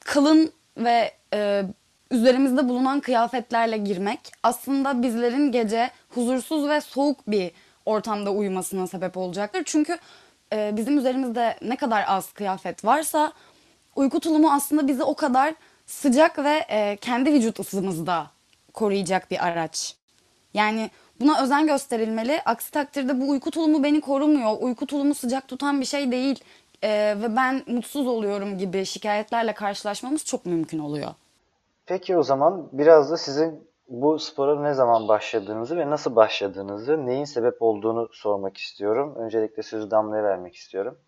kalın 0.00 0.52
ve 0.76 1.12
e, 1.34 1.62
üzerimizde 2.10 2.68
bulunan 2.68 3.00
kıyafetlerle 3.00 3.76
girmek 3.76 4.20
aslında 4.42 5.02
bizlerin 5.02 5.52
gece 5.52 5.90
huzursuz 6.08 6.68
ve 6.68 6.80
soğuk 6.80 7.30
bir 7.30 7.50
ortamda 7.86 8.30
uyumasına 8.30 8.86
sebep 8.86 9.16
olacaktır. 9.16 9.62
Çünkü 9.66 9.98
e, 10.52 10.72
bizim 10.76 10.98
üzerimizde 10.98 11.58
ne 11.62 11.76
kadar 11.76 12.04
az 12.06 12.32
kıyafet 12.32 12.84
varsa 12.84 13.32
uyku 13.96 14.20
tulumu 14.20 14.52
aslında 14.52 14.88
bizi 14.88 15.02
o 15.02 15.14
kadar 15.14 15.54
sıcak 15.86 16.38
ve 16.38 16.66
e, 16.68 16.96
kendi 16.96 17.32
vücut 17.32 17.60
ısımızda 17.60 18.30
koruyacak 18.74 19.30
bir 19.30 19.46
araç. 19.46 19.96
Yani 20.54 20.90
buna 21.20 21.42
özen 21.42 21.66
gösterilmeli. 21.66 22.42
Aksi 22.44 22.70
takdirde 22.70 23.20
bu 23.20 23.30
uyku 23.30 23.50
tulumu 23.50 23.82
beni 23.82 24.00
korumuyor. 24.00 24.56
Uyku 24.60 24.86
tulumu 24.86 25.14
sıcak 25.14 25.48
tutan 25.48 25.80
bir 25.80 25.86
şey 25.86 26.12
değil. 26.12 26.44
e, 26.82 27.16
ve 27.22 27.36
ben 27.36 27.62
mutsuz 27.66 28.06
oluyorum 28.06 28.58
gibi 28.58 28.84
şikayetlerle 28.84 29.54
karşılaşmamız 29.54 30.24
çok 30.24 30.46
mümkün 30.46 30.78
oluyor. 30.78 31.10
Peki 31.86 32.16
o 32.16 32.22
zaman 32.22 32.68
biraz 32.72 33.10
da 33.10 33.16
sizin 33.16 33.68
bu 33.88 34.18
spora 34.18 34.60
ne 34.62 34.74
zaman 34.74 35.08
başladığınızı 35.08 35.76
ve 35.76 35.90
nasıl 35.90 36.16
başladığınızı, 36.16 37.06
neyin 37.06 37.24
sebep 37.24 37.62
olduğunu 37.62 38.08
sormak 38.12 38.56
istiyorum. 38.56 39.14
Öncelikle 39.16 39.62
sözü 39.62 39.90
Damla'ya 39.90 40.24
vermek 40.24 40.54
istiyorum. 40.56 40.98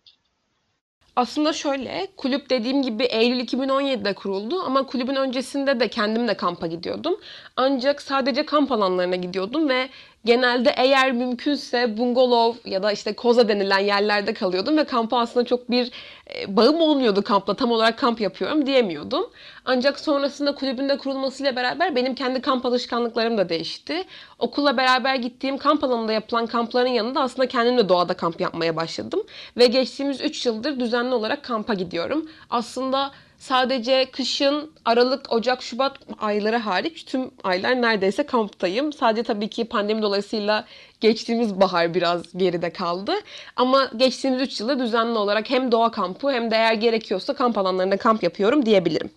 Aslında 1.16 1.52
şöyle, 1.52 2.08
kulüp 2.16 2.50
dediğim 2.50 2.82
gibi 2.82 3.04
Eylül 3.04 3.40
2017'de 3.40 4.14
kuruldu 4.14 4.62
ama 4.66 4.86
kulübün 4.86 5.14
öncesinde 5.14 5.80
de 5.80 5.88
kendim 5.88 6.28
de 6.28 6.34
kampa 6.36 6.66
gidiyordum. 6.66 7.16
Ancak 7.56 8.02
sadece 8.02 8.46
kamp 8.46 8.72
alanlarına 8.72 9.16
gidiyordum 9.16 9.68
ve 9.68 9.88
genelde 10.24 10.74
eğer 10.76 11.12
mümkünse 11.12 11.98
bungalov 11.98 12.54
ya 12.64 12.82
da 12.82 12.92
işte 12.92 13.12
koza 13.12 13.48
denilen 13.48 13.78
yerlerde 13.78 14.34
kalıyordum 14.34 14.76
ve 14.76 14.84
kampa 14.84 15.18
aslında 15.18 15.46
çok 15.46 15.70
bir 15.70 15.90
e, 16.36 16.56
bağım 16.56 16.80
olmuyordu 16.80 17.22
kampla. 17.22 17.54
Tam 17.54 17.70
olarak 17.72 17.98
kamp 17.98 18.20
yapıyorum 18.20 18.66
diyemiyordum. 18.66 19.30
Ancak 19.64 20.00
sonrasında 20.00 20.54
kulübün 20.54 20.88
de 20.88 20.98
kurulmasıyla 20.98 21.56
beraber 21.56 21.96
benim 21.96 22.14
kendi 22.14 22.40
kamp 22.40 22.66
alışkanlıklarım 22.66 23.38
da 23.38 23.48
değişti. 23.48 24.04
Okulla 24.38 24.76
beraber 24.76 25.14
gittiğim 25.14 25.58
kamp 25.58 25.84
alanında 25.84 26.12
yapılan 26.12 26.46
kampların 26.46 26.88
yanında 26.88 27.20
aslında 27.20 27.48
kendim 27.48 27.78
de 27.78 27.88
doğada 27.88 28.14
kamp 28.14 28.40
yapmaya 28.40 28.76
başladım. 28.76 29.22
Ve 29.56 29.66
geçtiğimiz 29.66 30.20
3 30.20 30.46
yıldır 30.46 30.80
düzenli 30.80 31.14
olarak 31.14 31.44
kampa 31.44 31.74
gidiyorum. 31.74 32.30
Aslında 32.50 33.10
Sadece 33.38 34.10
kışın 34.10 34.72
Aralık, 34.84 35.32
Ocak, 35.32 35.62
Şubat 35.62 35.98
ayları 36.18 36.56
hariç 36.56 37.04
tüm 37.04 37.30
aylar 37.44 37.82
neredeyse 37.82 38.26
kamptayım. 38.26 38.92
Sadece 38.92 39.22
tabii 39.22 39.48
ki 39.48 39.64
pandemi 39.64 40.02
dolayısıyla 40.02 40.64
geçtiğimiz 41.00 41.60
bahar 41.60 41.94
biraz 41.94 42.32
geride 42.32 42.72
kaldı. 42.72 43.12
Ama 43.56 43.90
geçtiğimiz 43.96 44.40
3 44.42 44.60
yılda 44.60 44.78
düzenli 44.78 45.18
olarak 45.18 45.50
hem 45.50 45.72
doğa 45.72 45.90
kampı 45.90 46.30
hem 46.32 46.50
de 46.50 46.56
eğer 46.56 46.74
gerekiyorsa 46.74 47.34
kamp 47.34 47.58
alanlarında 47.58 47.96
kamp 47.96 48.22
yapıyorum 48.22 48.66
diyebilirim. 48.66 49.10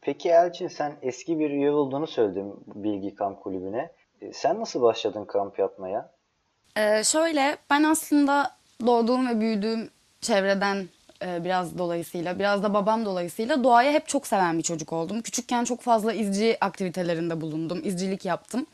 Peki 0.00 0.28
Elçin 0.28 0.68
sen 0.68 0.92
eski 1.02 1.38
bir 1.38 1.50
üye 1.50 1.70
olduğunu 1.70 2.06
söyledin 2.06 2.54
Bilgi 2.66 3.14
Kamp 3.14 3.42
Kulübü'ne. 3.42 3.90
E, 4.20 4.32
Sen 4.32 4.60
nasıl 4.60 4.82
başladın 4.82 5.24
kamp 5.24 5.58
yapmaya? 5.58 6.10
Ee, 6.76 7.04
şöyle 7.04 7.56
ben 7.70 7.82
aslında 7.82 8.50
doğduğum 8.86 9.28
ve 9.28 9.40
büyüdüğüm 9.40 9.90
çevreden 10.20 10.88
e, 11.22 11.44
biraz 11.44 11.78
dolayısıyla 11.78 12.38
biraz 12.38 12.62
da 12.62 12.74
babam 12.74 13.04
dolayısıyla 13.04 13.64
doğayı 13.64 13.92
hep 13.92 14.08
çok 14.08 14.26
seven 14.26 14.58
bir 14.58 14.62
çocuk 14.62 14.92
oldum. 14.92 15.22
Küçükken 15.22 15.64
çok 15.64 15.80
fazla 15.80 16.12
izci 16.12 16.56
aktivitelerinde 16.60 17.40
bulundum. 17.40 17.80
izcilik 17.84 18.24
yaptım. 18.24 18.66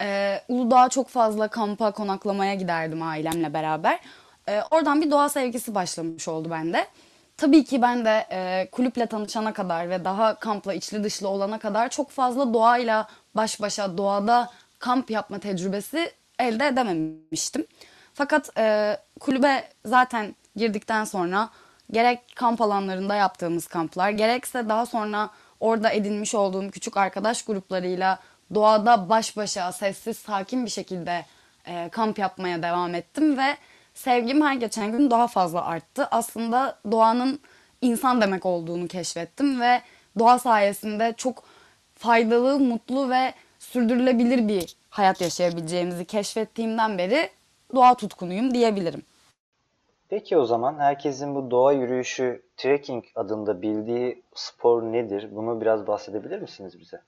Ee, 0.00 0.40
Uludağ'a 0.48 0.88
çok 0.88 1.08
fazla 1.08 1.48
kampa 1.48 1.90
konaklamaya 1.90 2.54
giderdim 2.54 3.02
ailemle 3.02 3.54
beraber. 3.54 4.00
Ee, 4.48 4.60
oradan 4.70 5.02
bir 5.02 5.10
doğa 5.10 5.28
sevgisi 5.28 5.74
başlamış 5.74 6.28
oldu 6.28 6.50
bende. 6.50 6.86
Tabii 7.36 7.64
ki 7.64 7.82
ben 7.82 8.04
de 8.04 8.26
e, 8.30 8.68
kulüple 8.72 9.06
tanışana 9.06 9.52
kadar 9.52 9.90
ve 9.90 10.04
daha 10.04 10.34
kampla 10.34 10.74
içli 10.74 11.04
dışlı 11.04 11.28
olana 11.28 11.58
kadar 11.58 11.88
çok 11.88 12.10
fazla 12.10 12.54
doğayla 12.54 13.08
baş 13.34 13.60
başa 13.60 13.98
doğada 13.98 14.50
kamp 14.78 15.10
yapma 15.10 15.38
tecrübesi 15.38 16.12
elde 16.38 16.66
edememiştim. 16.66 17.66
Fakat 18.14 18.58
e, 18.58 18.96
kulübe 19.20 19.64
zaten 19.84 20.34
girdikten 20.56 21.04
sonra 21.04 21.48
gerek 21.90 22.20
kamp 22.36 22.60
alanlarında 22.60 23.14
yaptığımız 23.14 23.66
kamplar 23.66 24.10
gerekse 24.10 24.68
daha 24.68 24.86
sonra 24.86 25.30
orada 25.60 25.90
edinmiş 25.90 26.34
olduğum 26.34 26.70
küçük 26.70 26.96
arkadaş 26.96 27.44
gruplarıyla 27.44 28.18
doğada 28.54 29.08
baş 29.08 29.36
başa 29.36 29.72
sessiz 29.72 30.18
sakin 30.18 30.64
bir 30.64 30.70
şekilde 30.70 31.24
e, 31.66 31.88
kamp 31.88 32.18
yapmaya 32.18 32.62
devam 32.62 32.94
ettim 32.94 33.38
ve 33.38 33.56
sevgim 33.94 34.42
her 34.42 34.54
geçen 34.54 34.92
gün 34.92 35.10
daha 35.10 35.26
fazla 35.26 35.64
arttı. 35.64 36.08
Aslında 36.10 36.78
doğanın 36.90 37.40
insan 37.80 38.20
demek 38.20 38.46
olduğunu 38.46 38.88
keşfettim 38.88 39.60
ve 39.60 39.82
doğa 40.18 40.38
sayesinde 40.38 41.14
çok 41.16 41.44
faydalı, 41.94 42.58
mutlu 42.58 43.10
ve 43.10 43.34
sürdürülebilir 43.58 44.48
bir 44.48 44.76
hayat 44.90 45.20
yaşayabileceğimizi 45.20 46.04
keşfettiğimden 46.04 46.98
beri 46.98 47.30
doğa 47.74 47.94
tutkunuyum 47.94 48.54
diyebilirim. 48.54 49.02
Peki 50.08 50.36
o 50.36 50.44
zaman 50.44 50.78
herkesin 50.78 51.34
bu 51.34 51.50
doğa 51.50 51.72
yürüyüşü 51.72 52.42
trekking 52.56 53.04
adında 53.14 53.62
bildiği 53.62 54.22
spor 54.34 54.82
nedir? 54.82 55.28
Bunu 55.30 55.60
biraz 55.60 55.86
bahsedebilir 55.86 56.38
misiniz 56.38 56.80
bize? 56.80 57.00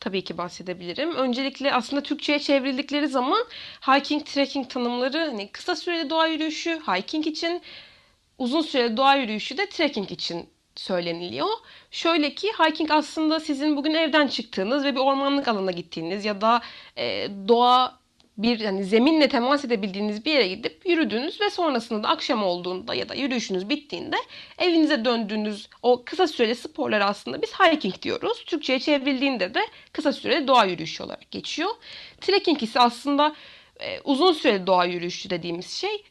Tabii 0.00 0.24
ki 0.24 0.38
bahsedebilirim. 0.38 1.14
Öncelikle 1.14 1.74
aslında 1.74 2.02
Türkçe'ye 2.02 2.38
çevrildikleri 2.38 3.08
zaman 3.08 3.44
hiking, 3.86 4.26
trekking 4.26 4.70
tanımları 4.70 5.18
hani 5.18 5.52
kısa 5.52 5.76
süreli 5.76 6.10
doğa 6.10 6.26
yürüyüşü 6.26 6.80
hiking 6.80 7.26
için, 7.26 7.62
uzun 8.38 8.60
süreli 8.60 8.96
doğa 8.96 9.16
yürüyüşü 9.16 9.58
de 9.58 9.68
trekking 9.68 10.10
için 10.10 10.48
söyleniliyor. 10.76 11.48
Şöyle 11.90 12.34
ki 12.34 12.48
hiking 12.48 12.90
aslında 12.90 13.40
sizin 13.40 13.76
bugün 13.76 13.94
evden 13.94 14.28
çıktığınız 14.28 14.84
ve 14.84 14.94
bir 14.94 15.00
ormanlık 15.00 15.48
alana 15.48 15.70
gittiğiniz 15.70 16.24
ya 16.24 16.40
da 16.40 16.60
e, 16.96 17.28
doğa 17.48 17.99
bir 18.38 18.60
yani 18.60 18.84
zeminle 18.84 19.28
temas 19.28 19.64
edebildiğiniz 19.64 20.24
bir 20.24 20.32
yere 20.32 20.48
gidip 20.48 20.86
yürüdünüz 20.86 21.40
ve 21.40 21.50
sonrasında 21.50 22.02
da 22.02 22.08
akşam 22.08 22.42
olduğunda 22.42 22.94
ya 22.94 23.08
da 23.08 23.14
yürüyüşünüz 23.14 23.68
bittiğinde 23.68 24.16
evinize 24.58 25.04
döndüğünüz 25.04 25.68
o 25.82 26.02
kısa 26.04 26.26
süreli 26.26 26.54
sporlara 26.54 27.04
aslında 27.04 27.42
biz 27.42 27.52
hiking 27.52 28.02
diyoruz. 28.02 28.44
Türkçe'ye 28.44 28.80
çevrildiğinde 28.80 29.54
de 29.54 29.60
kısa 29.92 30.12
süreli 30.12 30.48
doğa 30.48 30.64
yürüyüşü 30.64 31.02
olarak 31.02 31.30
geçiyor. 31.30 31.70
Trekking 32.20 32.62
ise 32.62 32.80
aslında 32.80 33.34
e, 33.80 34.00
uzun 34.00 34.32
süreli 34.32 34.66
doğa 34.66 34.84
yürüyüşü 34.84 35.30
dediğimiz 35.30 35.70
şey. 35.70 36.04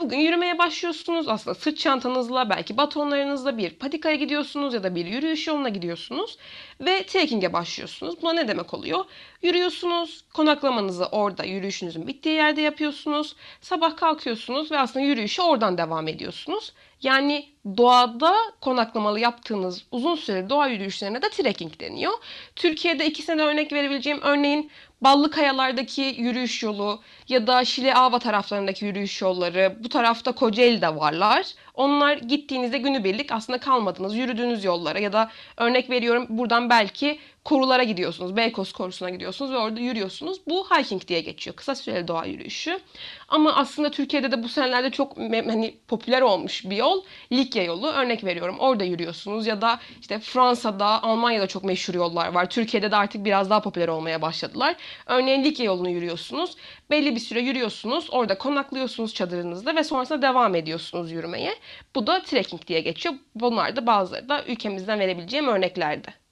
Bugün 0.00 0.18
yürümeye 0.18 0.58
başlıyorsunuz. 0.58 1.28
Aslında 1.28 1.54
sırt 1.54 1.78
çantanızla, 1.78 2.50
belki 2.50 2.76
batonlarınızla 2.76 3.58
bir 3.58 3.70
patikaya 3.70 4.16
gidiyorsunuz 4.16 4.74
ya 4.74 4.82
da 4.82 4.94
bir 4.94 5.06
yürüyüş 5.06 5.46
yoluna 5.46 5.68
gidiyorsunuz 5.68 6.38
ve 6.80 7.06
trekking'e 7.06 7.52
başlıyorsunuz. 7.52 8.22
Buna 8.22 8.32
ne 8.32 8.48
demek 8.48 8.74
oluyor? 8.74 9.04
Yürüyorsunuz, 9.42 10.24
konaklamanızı 10.34 11.06
orada 11.06 11.44
yürüyüşünüzün 11.44 12.06
bittiği 12.06 12.34
yerde 12.34 12.60
yapıyorsunuz. 12.60 13.36
Sabah 13.60 13.96
kalkıyorsunuz 13.96 14.72
ve 14.72 14.78
aslında 14.78 15.06
yürüyüşe 15.06 15.42
oradan 15.42 15.78
devam 15.78 16.08
ediyorsunuz. 16.08 16.72
Yani 17.02 17.48
doğada 17.76 18.36
konaklamalı 18.60 19.20
yaptığınız 19.20 19.84
uzun 19.90 20.14
süreli 20.14 20.50
doğa 20.50 20.66
yürüyüşlerine 20.66 21.22
de 21.22 21.28
trekking 21.30 21.80
deniyor. 21.80 22.12
Türkiye'de 22.56 23.06
ikisine 23.06 23.38
de 23.38 23.42
örnek 23.42 23.72
verebileceğim 23.72 24.20
örneğin 24.22 24.70
Ballı 25.02 25.30
Kayalar'daki 25.30 26.14
yürüyüş 26.18 26.62
yolu 26.62 27.02
ya 27.28 27.46
da 27.46 27.64
Şile 27.64 27.94
Ava 27.94 28.18
taraflarındaki 28.18 28.84
yürüyüş 28.84 29.22
yolları, 29.22 29.76
bu 29.84 29.88
tarafta 29.88 30.32
Kocaeli'de 30.32 30.96
varlar. 30.96 31.46
Onlar 31.74 32.16
gittiğinizde 32.16 32.78
günübirlik 32.78 33.32
aslında 33.32 33.60
kalmadınız, 33.60 34.16
yürüdüğünüz 34.16 34.64
yollara 34.64 34.98
ya 34.98 35.12
da 35.12 35.30
örnek 35.56 35.90
veriyorum 35.90 36.26
buradan 36.28 36.70
belki 36.70 37.18
korulara 37.50 37.82
gidiyorsunuz, 37.82 38.36
Beykoz 38.36 38.72
korusuna 38.72 39.10
gidiyorsunuz 39.10 39.52
ve 39.52 39.56
orada 39.56 39.80
yürüyorsunuz. 39.80 40.40
Bu 40.46 40.66
hiking 40.70 41.08
diye 41.08 41.20
geçiyor, 41.20 41.56
kısa 41.56 41.74
süreli 41.74 42.08
doğa 42.08 42.24
yürüyüşü. 42.24 42.80
Ama 43.28 43.56
aslında 43.56 43.90
Türkiye'de 43.90 44.32
de 44.32 44.42
bu 44.42 44.48
senelerde 44.48 44.90
çok 44.90 45.18
hani 45.18 45.76
popüler 45.88 46.22
olmuş 46.22 46.64
bir 46.64 46.76
yol 46.76 47.02
Likya 47.32 47.64
yolu. 47.64 47.86
Örnek 47.86 48.24
veriyorum 48.24 48.56
orada 48.58 48.84
yürüyorsunuz 48.84 49.46
ya 49.46 49.60
da 49.60 49.80
işte 50.00 50.18
Fransa'da, 50.18 51.02
Almanya'da 51.02 51.46
çok 51.46 51.64
meşhur 51.64 51.94
yollar 51.94 52.32
var. 52.32 52.50
Türkiye'de 52.50 52.90
de 52.90 52.96
artık 52.96 53.24
biraz 53.24 53.50
daha 53.50 53.60
popüler 53.60 53.88
olmaya 53.88 54.22
başladılar. 54.22 54.76
Örneğin 55.06 55.44
Likya 55.44 55.66
yolunu 55.66 55.90
yürüyorsunuz. 55.90 56.56
Belli 56.90 57.14
bir 57.14 57.20
süre 57.20 57.40
yürüyorsunuz. 57.40 58.08
Orada 58.10 58.38
konaklıyorsunuz 58.38 59.14
çadırınızda 59.14 59.76
ve 59.76 59.84
sonrasında 59.84 60.22
devam 60.22 60.54
ediyorsunuz 60.54 61.12
yürümeye. 61.12 61.54
Bu 61.94 62.06
da 62.06 62.22
trekking 62.22 62.66
diye 62.66 62.80
geçiyor. 62.80 63.14
Bunlar 63.34 63.76
da 63.76 63.86
bazıları 63.86 64.28
da 64.28 64.44
ülkemizden 64.44 64.98
verebileceğim 64.98 65.48
örneklerdi. 65.48 66.29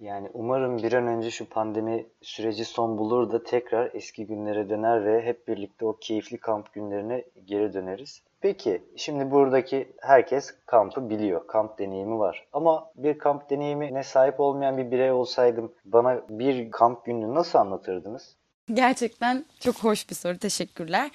Yani 0.00 0.30
umarım 0.32 0.78
bir 0.78 0.92
an 0.92 1.06
önce 1.06 1.30
şu 1.30 1.48
pandemi 1.48 2.06
süreci 2.22 2.64
son 2.64 2.98
bulur 2.98 3.32
da 3.32 3.44
tekrar 3.44 3.90
eski 3.94 4.26
günlere 4.26 4.68
döner 4.68 5.04
ve 5.04 5.22
hep 5.22 5.48
birlikte 5.48 5.84
o 5.84 5.96
keyifli 6.00 6.38
kamp 6.38 6.72
günlerine 6.72 7.24
geri 7.44 7.72
döneriz. 7.72 8.22
Peki 8.40 8.82
şimdi 8.96 9.30
buradaki 9.30 9.92
herkes 10.00 10.54
kampı 10.66 11.10
biliyor. 11.10 11.46
Kamp 11.46 11.78
deneyimi 11.78 12.18
var. 12.18 12.46
Ama 12.52 12.90
bir 12.94 13.18
kamp 13.18 13.50
deneyimine 13.50 14.02
sahip 14.02 14.40
olmayan 14.40 14.78
bir 14.78 14.90
birey 14.90 15.10
olsaydım 15.10 15.72
bana 15.84 16.22
bir 16.28 16.70
kamp 16.70 17.04
gününü 17.04 17.34
nasıl 17.34 17.58
anlatırdınız? 17.58 18.36
Gerçekten 18.74 19.44
çok 19.60 19.76
hoş 19.76 20.10
bir 20.10 20.14
soru. 20.14 20.38
Teşekkürler. 20.38 21.10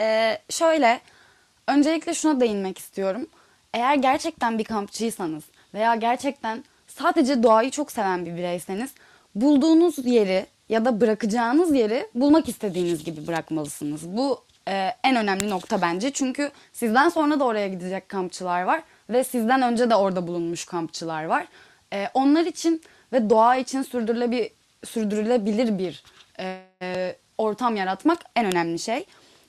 Ee, 0.00 0.38
şöyle, 0.50 1.00
öncelikle 1.68 2.14
şuna 2.14 2.40
değinmek 2.40 2.78
istiyorum. 2.78 3.26
Eğer 3.74 3.94
gerçekten 3.94 4.58
bir 4.58 4.64
kampçıysanız 4.64 5.44
veya 5.74 5.94
gerçekten 5.94 6.64
sadece 6.98 7.42
doğayı 7.42 7.70
çok 7.70 7.92
seven 7.92 8.26
bir 8.26 8.36
bireyseniz 8.36 8.90
bulduğunuz 9.34 10.06
yeri 10.06 10.46
ya 10.68 10.84
da 10.84 11.00
bırakacağınız 11.00 11.74
yeri 11.74 12.06
bulmak 12.14 12.48
istediğiniz 12.48 13.04
gibi 13.04 13.26
bırakmalısınız. 13.26 14.16
Bu 14.16 14.44
e, 14.68 14.90
en 15.04 15.16
önemli 15.16 15.50
nokta 15.50 15.82
bence. 15.82 16.10
Çünkü 16.10 16.50
sizden 16.72 17.08
sonra 17.08 17.40
da 17.40 17.44
oraya 17.44 17.68
gidecek 17.68 18.08
kampçılar 18.08 18.62
var 18.62 18.82
ve 19.10 19.24
sizden 19.24 19.62
önce 19.62 19.90
de 19.90 19.94
orada 19.94 20.26
bulunmuş 20.26 20.64
kampçılar 20.64 21.24
var. 21.24 21.46
E, 21.92 22.08
onlar 22.14 22.44
için 22.46 22.82
ve 23.12 23.30
doğa 23.30 23.56
için 23.56 23.82
sürdürülebilir, 23.82 24.50
sürdürülebilir 24.84 25.78
bir 25.78 26.04
e, 26.40 27.16
ortam 27.38 27.76
yaratmak 27.76 28.18
en 28.36 28.46
önemli 28.46 28.78
şey. 28.78 29.04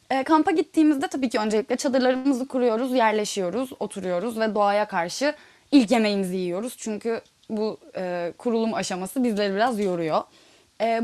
E, 0.09 0.23
kampa 0.23 0.51
gittiğimizde 0.51 1.07
tabii 1.07 1.29
ki 1.29 1.39
öncelikle 1.39 1.75
çadırlarımızı 1.75 2.47
kuruyoruz, 2.47 2.93
yerleşiyoruz, 2.93 3.69
oturuyoruz 3.79 4.39
ve 4.39 4.55
doğaya 4.55 4.87
karşı 4.87 5.35
ilk 5.71 5.91
yemeğimizi 5.91 6.37
yiyoruz. 6.37 6.75
Çünkü 6.77 7.21
bu 7.49 7.77
e, 7.95 8.33
kurulum 8.37 8.73
aşaması 8.73 9.23
bizleri 9.23 9.55
biraz 9.55 9.79
yoruyor. 9.79 10.23
E, 10.81 11.01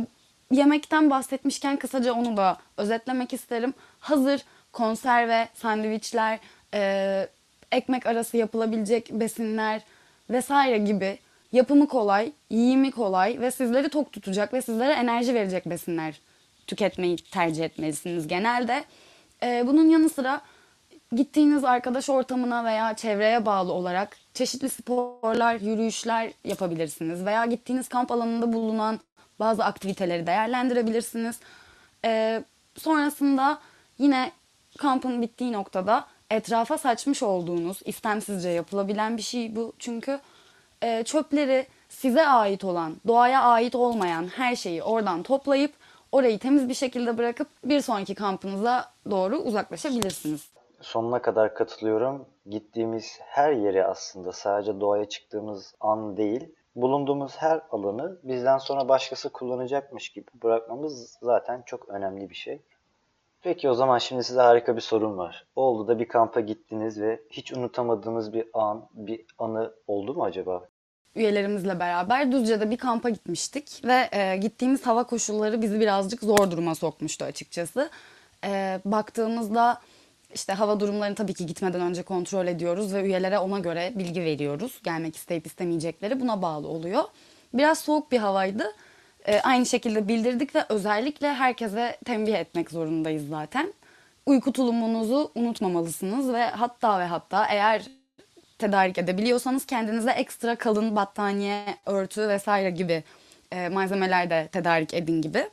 yemekten 0.52 1.10
bahsetmişken 1.10 1.78
kısaca 1.78 2.14
onu 2.14 2.38
da 2.38 2.58
özetlemek 2.78 3.34
isterim. 3.34 3.74
Hazır 4.00 4.42
konserve, 4.72 5.50
sandviçler, 5.54 6.40
e, 6.74 7.28
ekmek 7.72 8.06
arası 8.06 8.38
yapılabilecek 8.38 9.10
besinler 9.12 9.82
vesaire 10.30 10.78
gibi 10.78 11.18
yapımı 11.52 11.88
kolay, 11.88 12.32
yiyimi 12.50 12.92
kolay 12.92 13.42
ve 13.42 13.52
sizleri 13.52 13.90
tok 13.90 14.12
tutacak 14.12 14.54
ve 14.54 14.62
sizlere 14.62 14.92
enerji 14.92 15.34
verecek 15.34 15.66
besinler 15.66 16.20
tüketmeyi 16.68 17.16
tercih 17.18 17.64
etmelisiniz 17.64 18.28
genelde. 18.28 18.84
Ee, 19.44 19.64
bunun 19.68 19.90
yanı 19.90 20.10
sıra 20.10 20.42
gittiğiniz 21.16 21.64
arkadaş 21.64 22.10
ortamına 22.10 22.66
veya 22.66 22.96
çevreye 22.96 23.46
bağlı 23.46 23.74
olarak 23.74 24.18
çeşitli 24.34 24.70
sporlar, 24.70 25.56
yürüyüşler 25.56 26.32
yapabilirsiniz. 26.44 27.26
Veya 27.26 27.46
gittiğiniz 27.46 27.90
kamp 27.90 28.12
alanında 28.12 28.54
bulunan 28.54 29.00
bazı 29.40 29.64
aktiviteleri 29.66 30.28
değerlendirebilirsiniz. 30.28 31.40
Ee, 32.06 32.44
sonrasında 32.78 33.60
yine 33.98 34.32
kampın 34.78 35.22
bittiği 35.22 35.52
noktada 35.52 36.08
etrafa 36.32 36.78
saçmış 36.78 37.24
olduğunuz 37.24 37.82
istemsizce 37.86 38.50
yapılabilen 38.50 39.18
bir 39.18 39.22
şey 39.22 39.56
bu. 39.56 39.74
Çünkü 39.80 40.20
e, 40.82 41.04
çöpleri 41.04 41.68
size 41.90 42.28
ait 42.28 42.64
olan, 42.64 42.96
doğaya 43.08 43.42
ait 43.42 43.76
olmayan 43.76 44.28
her 44.28 44.56
şeyi 44.56 44.84
oradan 44.84 45.24
toplayıp 45.24 45.74
orayı 46.12 46.40
temiz 46.40 46.70
bir 46.70 46.74
şekilde 46.74 47.18
bırakıp 47.18 47.48
bir 47.64 47.82
sonraki 47.82 48.16
kampınıza 48.16 48.92
doğru 49.10 49.38
uzaklaşabilirsiniz. 49.38 50.53
Sonuna 50.84 51.22
kadar 51.22 51.56
katılıyorum. 51.56 52.26
Gittiğimiz 52.50 53.20
her 53.26 53.52
yere 53.52 53.86
aslında 53.86 54.32
sadece 54.32 54.80
doğaya 54.80 55.06
çıktığımız 55.06 55.76
an 55.80 56.18
değil, 56.18 56.56
bulunduğumuz 56.76 57.38
her 57.38 57.62
alanı 57.72 58.18
bizden 58.24 58.58
sonra 58.58 58.90
başkası 58.90 59.30
kullanacakmış 59.30 60.10
gibi 60.10 60.26
bırakmamız 60.44 61.18
zaten 61.22 61.64
çok 61.66 61.90
önemli 61.90 62.30
bir 62.30 62.36
şey. 62.36 62.62
Peki 63.42 63.70
o 63.70 63.74
zaman 63.74 63.98
şimdi 63.98 64.24
size 64.24 64.42
harika 64.42 64.76
bir 64.76 64.82
sorum 64.82 65.18
var. 65.18 65.46
Oldu 65.56 65.88
da 65.88 66.00
bir 66.00 66.08
kampa 66.08 66.40
gittiniz 66.40 67.02
ve 67.02 67.22
hiç 67.30 67.54
unutamadığınız 67.54 68.34
bir 68.34 68.46
an, 68.54 68.86
bir 68.94 69.26
anı 69.40 69.74
oldu 69.88 70.14
mu 70.14 70.24
acaba? 70.24 70.68
Üyelerimizle 71.16 71.80
beraber 71.80 72.32
Düzce'de 72.32 72.72
bir 72.72 72.78
kampa 72.78 73.10
gitmiştik 73.10 73.82
ve 73.86 74.10
e, 74.12 74.38
gittiğimiz 74.38 74.88
hava 74.88 75.04
koşulları 75.04 75.62
bizi 75.62 75.80
birazcık 75.80 76.24
zor 76.24 76.52
duruma 76.52 76.76
sokmuştu 76.76 77.26
açıkçası. 77.26 77.90
E, 78.46 78.80
baktığımızda 78.86 79.82
işte 80.36 80.54
hava 80.54 80.80
durumlarını 80.80 81.16
tabii 81.16 81.34
ki 81.34 81.46
gitmeden 81.46 81.82
önce 81.82 82.04
kontrol 82.04 82.48
ediyoruz 82.48 82.94
ve 82.94 83.02
üyelere 83.02 83.40
ona 83.40 83.60
göre 83.60 83.94
bilgi 83.96 84.22
veriyoruz. 84.22 84.80
Gelmek 84.84 85.16
isteyip 85.16 85.46
istemeyecekleri 85.46 86.20
buna 86.20 86.42
bağlı 86.42 86.68
oluyor. 86.68 87.04
Biraz 87.54 87.80
soğuk 87.80 88.12
bir 88.12 88.18
havaydı. 88.18 88.72
E, 89.28 89.40
aynı 89.40 89.66
şekilde 89.66 90.08
bildirdik 90.08 90.56
ve 90.56 90.66
özellikle 90.70 91.34
herkese 91.34 91.98
tembih 92.06 92.34
etmek 92.34 92.72
zorundayız 92.72 93.28
zaten. 93.30 93.74
Uyku 94.26 94.54
tulumunuzu 94.54 95.32
unutmamalısınız 95.36 96.34
ve 96.34 96.46
hatta 96.46 97.00
ve 97.00 97.06
hatta 97.06 97.46
eğer 97.46 97.86
tedarik 98.60 98.98
edebiliyorsanız 98.98 99.66
kendinize 99.66 100.12
ekstra 100.12 100.56
kalın 100.56 100.96
battaniye, 100.96 101.64
örtü 101.86 102.28
vesaire 102.28 102.70
gibi 102.70 103.04
e, 103.52 103.70
malzemeler 103.70 104.30
de 104.30 104.48
tedarik 104.52 104.94
edin 104.94 105.22
gibi. 105.22 105.50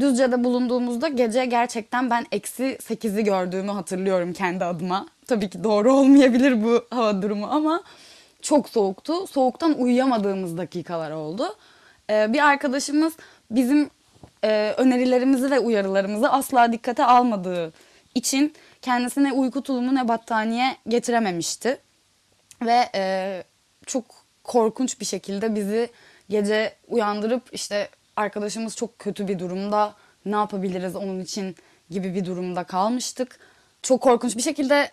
Düzce'de 0.00 0.44
bulunduğumuzda 0.44 1.08
gece 1.08 1.44
gerçekten 1.44 2.10
ben 2.10 2.26
eksi 2.32 2.64
8'i 2.64 3.24
gördüğümü 3.24 3.70
hatırlıyorum 3.70 4.32
kendi 4.32 4.64
adıma. 4.64 5.06
Tabii 5.26 5.50
ki 5.50 5.64
doğru 5.64 5.92
olmayabilir 5.96 6.64
bu 6.64 6.84
hava 6.90 7.22
durumu 7.22 7.46
ama 7.46 7.82
çok 8.42 8.68
soğuktu. 8.68 9.26
Soğuktan 9.26 9.78
uyuyamadığımız 9.78 10.58
dakikalar 10.58 11.10
oldu. 11.10 11.56
Ee, 12.10 12.32
bir 12.32 12.48
arkadaşımız 12.48 13.12
bizim 13.50 13.90
e, 14.44 14.74
önerilerimizi 14.76 15.50
ve 15.50 15.58
uyarılarımızı 15.58 16.32
asla 16.32 16.72
dikkate 16.72 17.04
almadığı 17.04 17.72
için 18.14 18.54
kendisine 18.82 19.32
uyku 19.32 19.62
tulumu 19.62 19.94
ne 19.94 20.08
battaniye 20.08 20.76
getirememişti. 20.88 21.78
Ve 22.62 22.88
e, 22.94 23.42
çok 23.86 24.04
korkunç 24.44 25.00
bir 25.00 25.04
şekilde 25.04 25.54
bizi 25.54 25.90
gece 26.28 26.76
uyandırıp 26.88 27.42
işte 27.52 27.88
arkadaşımız 28.16 28.76
çok 28.76 28.98
kötü 28.98 29.28
bir 29.28 29.38
durumda 29.38 29.94
ne 30.24 30.36
yapabiliriz 30.36 30.96
onun 30.96 31.20
için 31.20 31.56
gibi 31.90 32.14
bir 32.14 32.26
durumda 32.26 32.64
kalmıştık. 32.64 33.38
Çok 33.82 34.00
korkunç 34.00 34.36
bir 34.36 34.42
şekilde 34.42 34.90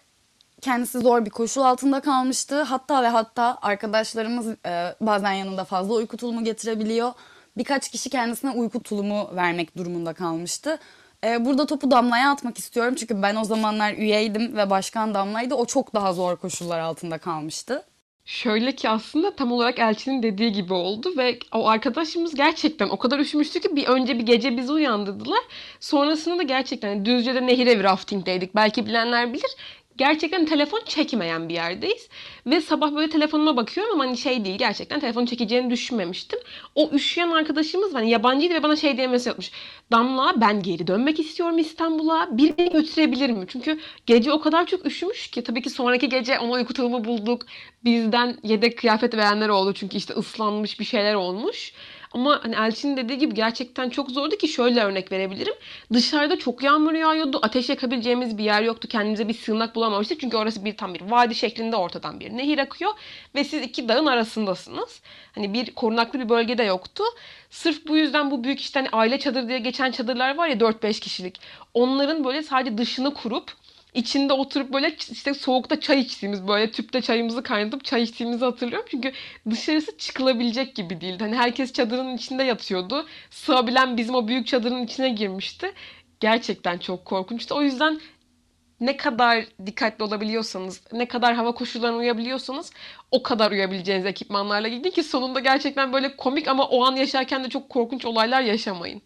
kendisi 0.62 1.00
zor 1.00 1.26
bir 1.26 1.30
koşul 1.30 1.62
altında 1.62 2.02
kalmıştı. 2.02 2.62
Hatta 2.62 3.04
ve 3.04 3.08
hatta 3.08 3.58
arkadaşlarımız 3.62 4.48
e, 4.66 4.96
bazen 5.02 5.32
yanında 5.32 5.64
fazla 5.64 5.94
uyku 5.94 6.18
tulumu 6.18 6.44
getirebiliyor. 6.44 7.14
Birkaç 7.58 7.90
kişi 7.90 8.10
kendisine 8.10 8.52
uyku 8.52 8.84
tulumu 8.84 9.36
vermek 9.36 9.78
durumunda 9.78 10.14
kalmıştı. 10.14 10.80
Ee, 11.24 11.46
burada 11.46 11.66
topu 11.66 11.92
Damla'ya 11.92 12.32
atmak 12.32 12.58
istiyorum 12.60 12.96
çünkü 12.96 13.22
ben 13.22 13.36
o 13.36 13.44
zamanlar 13.44 13.94
üyeydim 13.94 14.58
ve 14.58 14.70
başkan 14.70 15.14
Damla'ydı. 15.14 15.56
O 15.56 15.66
çok 15.66 15.94
daha 15.94 16.14
zor 16.14 16.38
koşullar 16.38 16.80
altında 16.80 17.18
kalmıştı. 17.18 17.84
Şöyle 18.28 18.72
ki 18.76 18.90
aslında 18.90 19.36
tam 19.36 19.52
olarak 19.52 19.80
Elçin'in 19.80 20.24
dediği 20.24 20.52
gibi 20.52 20.74
oldu 20.74 21.14
ve 21.18 21.40
o 21.54 21.68
arkadaşımız 21.68 22.36
gerçekten 22.36 22.90
o 22.90 22.98
kadar 22.98 23.20
üşümüştü 23.20 23.60
ki 23.60 23.76
bir 23.76 23.88
önce 23.88 24.20
bir 24.20 24.24
gece 24.24 24.58
bizi 24.58 24.72
uyandırdılar. 24.72 25.40
Sonrasında 25.80 26.38
da 26.38 26.44
gerçekten 26.44 27.06
Düzce'de 27.06 27.48
nehir 27.48 27.68
evi 27.68 27.84
raftingdeydik. 27.84 28.56
Belki 28.56 28.86
bilenler 28.86 29.34
bilir. 29.34 29.56
Gerçekten 29.98 30.46
telefon 30.46 30.82
çekmeyen 30.86 31.50
bir 31.50 31.54
yerdeyiz. 31.54 32.10
Ve 32.46 32.62
sabah 32.62 32.96
böyle 32.96 33.10
telefonuma 33.10 33.58
bakıyorum 33.58 33.94
ama 33.94 34.04
hani 34.04 34.18
şey 34.18 34.46
değil 34.46 34.58
gerçekten 34.58 35.00
telefon 35.00 35.26
çekeceğini 35.26 35.70
düşünmemiştim. 35.70 36.40
O 36.76 36.90
üşüyen 36.94 37.32
arkadaşımız 37.32 37.94
hani 37.94 38.10
yabancıydı 38.10 38.54
ve 38.54 38.64
bana 38.64 38.76
şey 38.76 38.98
diye 38.98 39.08
mesaj 39.08 39.32
atmış. 39.32 39.52
Damla 39.92 40.34
ben 40.42 40.64
geri 40.64 40.88
dönmek 40.88 41.20
istiyorum 41.20 41.58
İstanbul'a. 41.58 42.38
Bir 42.38 42.58
beni 42.58 42.70
götürebilir 42.70 43.30
mi? 43.30 43.46
Çünkü 43.48 43.80
gece 44.06 44.32
o 44.32 44.40
kadar 44.42 44.66
çok 44.66 44.86
üşümüş 44.86 45.28
ki. 45.28 45.44
Tabii 45.44 45.62
ki 45.62 45.70
sonraki 45.70 46.10
gece 46.10 46.40
ona 46.40 46.52
uyku 46.52 46.74
tulumu 46.74 47.04
bulduk. 47.06 47.46
Bizden 47.84 48.38
yedek 48.44 48.78
kıyafet 48.78 49.14
verenler 49.14 49.50
oldu. 49.50 49.74
Çünkü 49.74 49.98
işte 49.98 50.14
ıslanmış 50.14 50.80
bir 50.80 50.86
şeyler 50.86 51.14
olmuş. 51.16 51.74
Ama 52.18 52.44
hani 52.44 52.56
Elçin'in 52.56 52.98
dediği 52.98 53.18
gibi 53.18 53.34
gerçekten 53.34 53.90
çok 53.90 54.12
zordu 54.12 54.38
ki 54.38 54.48
şöyle 54.48 54.84
örnek 54.84 55.12
verebilirim. 55.12 55.54
Dışarıda 55.94 56.40
çok 56.40 56.64
yağmur 56.64 56.94
yağıyordu. 56.94 57.40
Ateş 57.42 57.70
yakabileceğimiz 57.70 58.38
bir 58.38 58.44
yer 58.44 58.62
yoktu. 58.62 58.88
Kendimize 58.88 59.28
bir 59.28 59.34
sığınak 59.34 59.76
bulamamıştık. 59.76 60.20
Çünkü 60.20 60.38
orası 60.38 60.66
bir 60.66 60.78
tam 60.78 60.94
bir 60.94 61.02
vadi 61.02 61.36
şeklinde 61.36 61.76
ortadan 61.76 62.20
bir 62.20 62.38
nehir 62.38 62.60
akıyor. 62.60 62.92
Ve 63.36 63.44
siz 63.44 63.64
iki 63.64 63.90
dağın 63.90 64.06
arasındasınız. 64.06 65.02
Hani 65.36 65.54
bir 65.54 65.72
korunaklı 65.76 66.20
bir 66.20 66.30
bölge 66.30 66.58
de 66.58 66.64
yoktu. 66.64 67.04
Sırf 67.50 67.88
bu 67.88 67.98
yüzden 67.98 68.32
bu 68.32 68.44
büyük 68.44 68.62
işte 68.62 68.80
hani 68.80 68.90
aile 68.90 69.20
çadır 69.20 69.48
diye 69.48 69.60
geçen 69.60 69.92
çadırlar 69.92 70.36
var 70.36 70.48
ya 70.48 70.56
4-5 70.56 71.00
kişilik. 71.00 71.42
Onların 71.74 72.24
böyle 72.24 72.44
sadece 72.44 72.78
dışını 72.78 73.14
kurup 73.14 73.52
içinde 73.94 74.34
oturup 74.34 74.74
böyle 74.74 74.96
işte 75.12 75.34
soğukta 75.34 75.80
çay 75.80 76.00
içtiğimiz 76.00 76.48
böyle 76.48 76.72
tüpte 76.72 77.02
çayımızı 77.02 77.44
kaynatıp 77.44 77.86
çay 77.86 78.04
içtiğimizi 78.04 78.46
hatırlıyorum. 78.46 78.88
Çünkü 78.92 79.12
dışarısı 79.50 79.98
çıkılabilecek 79.98 80.76
gibi 80.76 81.02
değildi. 81.02 81.24
Hani 81.24 81.36
herkes 81.36 81.74
çadırın 81.74 82.16
içinde 82.16 82.44
yatıyordu. 82.44 83.06
Sığabilen 83.30 83.98
bizim 83.98 84.16
o 84.16 84.28
büyük 84.28 84.48
çadırın 84.48 84.84
içine 84.84 85.10
girmişti. 85.10 85.72
Gerçekten 86.20 86.78
çok 86.78 87.06
korkunçtu. 87.06 87.56
O 87.56 87.62
yüzden 87.62 88.00
ne 88.80 88.98
kadar 88.98 89.46
dikkatli 89.66 90.04
olabiliyorsanız, 90.04 90.84
ne 90.94 91.08
kadar 91.08 91.36
hava 91.36 91.52
koşullarına 91.52 91.98
uyabiliyorsanız 91.98 92.74
o 93.12 93.24
kadar 93.24 93.52
uyabileceğiniz 93.52 94.06
ekipmanlarla 94.06 94.68
gidin 94.68 94.92
ki 94.92 95.04
sonunda 95.04 95.40
gerçekten 95.40 95.94
böyle 95.94 96.16
komik 96.16 96.48
ama 96.48 96.68
o 96.68 96.84
an 96.84 96.96
yaşarken 96.96 97.44
de 97.44 97.50
çok 97.50 97.70
korkunç 97.70 98.06
olaylar 98.06 98.42
yaşamayın. 98.42 99.02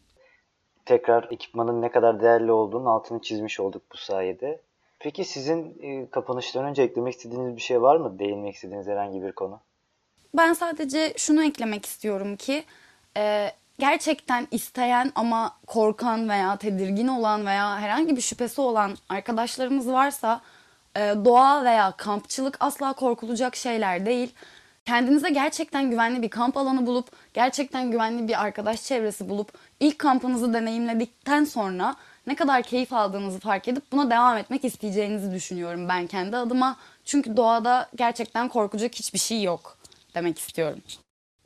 Tekrar 0.85 1.27
ekipmanın 1.31 1.81
ne 1.81 1.91
kadar 1.91 2.21
değerli 2.21 2.51
olduğunu 2.51 2.89
altını 2.89 3.21
çizmiş 3.21 3.59
olduk 3.59 3.81
bu 3.93 3.97
sayede. 3.97 4.61
Peki 5.03 5.25
sizin 5.25 5.77
e, 5.81 6.09
kapanıştan 6.09 6.65
önce 6.65 6.83
eklemek 6.83 7.13
istediğiniz 7.13 7.55
bir 7.55 7.61
şey 7.61 7.81
var 7.81 7.95
mı? 7.95 8.19
Değinmek 8.19 8.55
istediğiniz 8.55 8.87
herhangi 8.87 9.23
bir 9.23 9.31
konu? 9.31 9.59
Ben 10.33 10.53
sadece 10.53 11.13
şunu 11.17 11.43
eklemek 11.43 11.85
istiyorum 11.85 12.35
ki 12.35 12.63
e, 13.17 13.51
gerçekten 13.79 14.47
isteyen 14.51 15.11
ama 15.15 15.55
korkan 15.67 16.29
veya 16.29 16.57
tedirgin 16.57 17.07
olan 17.07 17.45
veya 17.45 17.79
herhangi 17.79 18.15
bir 18.15 18.21
şüphesi 18.21 18.61
olan 18.61 18.95
arkadaşlarımız 19.09 19.91
varsa 19.91 20.41
e, 20.95 20.99
doğa 20.99 21.63
veya 21.63 21.93
kampçılık 21.97 22.57
asla 22.59 22.93
korkulacak 22.93 23.55
şeyler 23.55 24.05
değil. 24.05 24.33
Kendinize 24.85 25.29
gerçekten 25.29 25.89
güvenli 25.89 26.21
bir 26.21 26.29
kamp 26.29 26.57
alanı 26.57 26.85
bulup, 26.85 27.07
gerçekten 27.33 27.91
güvenli 27.91 28.27
bir 28.27 28.41
arkadaş 28.41 28.83
çevresi 28.83 29.29
bulup, 29.29 29.53
ilk 29.79 29.99
kampınızı 29.99 30.53
deneyimledikten 30.53 31.43
sonra 31.43 31.95
ne 32.31 32.35
kadar 32.35 32.63
keyif 32.63 32.93
aldığınızı 32.93 33.39
fark 33.39 33.67
edip 33.67 33.91
buna 33.91 34.09
devam 34.09 34.37
etmek 34.37 34.65
isteyeceğinizi 34.65 35.31
düşünüyorum 35.31 35.89
ben 35.89 36.07
kendi 36.07 36.37
adıma. 36.37 36.77
Çünkü 37.05 37.37
doğada 37.37 37.89
gerçekten 37.95 38.47
korkacak 38.49 38.95
hiçbir 38.95 39.19
şey 39.19 39.43
yok 39.43 39.77
demek 40.15 40.39
istiyorum. 40.39 40.79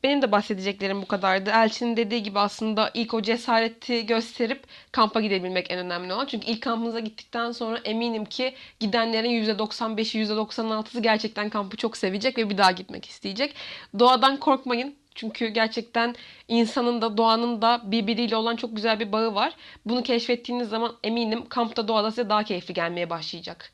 Benim 0.03 0.21
de 0.21 0.31
bahsedeceklerim 0.31 1.01
bu 1.01 1.07
kadardı. 1.07 1.49
Elçin'in 1.49 1.97
dediği 1.97 2.23
gibi 2.23 2.39
aslında 2.39 2.91
ilk 2.93 3.13
o 3.13 3.21
cesareti 3.21 4.05
gösterip 4.05 4.63
kampa 4.91 5.21
gidebilmek 5.21 5.71
en 5.71 5.79
önemli 5.79 6.13
olan. 6.13 6.25
Çünkü 6.25 6.45
ilk 6.45 6.63
kampınıza 6.63 6.99
gittikten 6.99 7.51
sonra 7.51 7.77
eminim 7.77 8.25
ki 8.25 8.55
gidenlerin 8.79 9.43
%95'i 9.45 10.21
%96'sı 10.23 10.99
gerçekten 10.99 11.49
kampı 11.49 11.77
çok 11.77 11.97
sevecek 11.97 12.37
ve 12.37 12.49
bir 12.49 12.57
daha 12.57 12.71
gitmek 12.71 13.05
isteyecek. 13.05 13.55
Doğadan 13.99 14.37
korkmayın. 14.37 14.95
Çünkü 15.15 15.47
gerçekten 15.47 16.15
insanın 16.47 17.01
da 17.01 17.17
doğanın 17.17 17.62
da 17.62 17.82
birbiriyle 17.84 18.36
olan 18.36 18.56
çok 18.56 18.75
güzel 18.75 18.99
bir 18.99 19.12
bağı 19.12 19.36
var. 19.36 19.56
Bunu 19.86 20.04
keşfettiğiniz 20.04 20.69
zaman 20.69 20.91
eminim 21.04 21.49
kampta 21.49 21.88
doğada 21.88 22.12
size 22.12 22.30
daha 22.30 22.43
keyifli 22.43 22.73
gelmeye 22.73 23.10
başlayacak. 23.10 23.71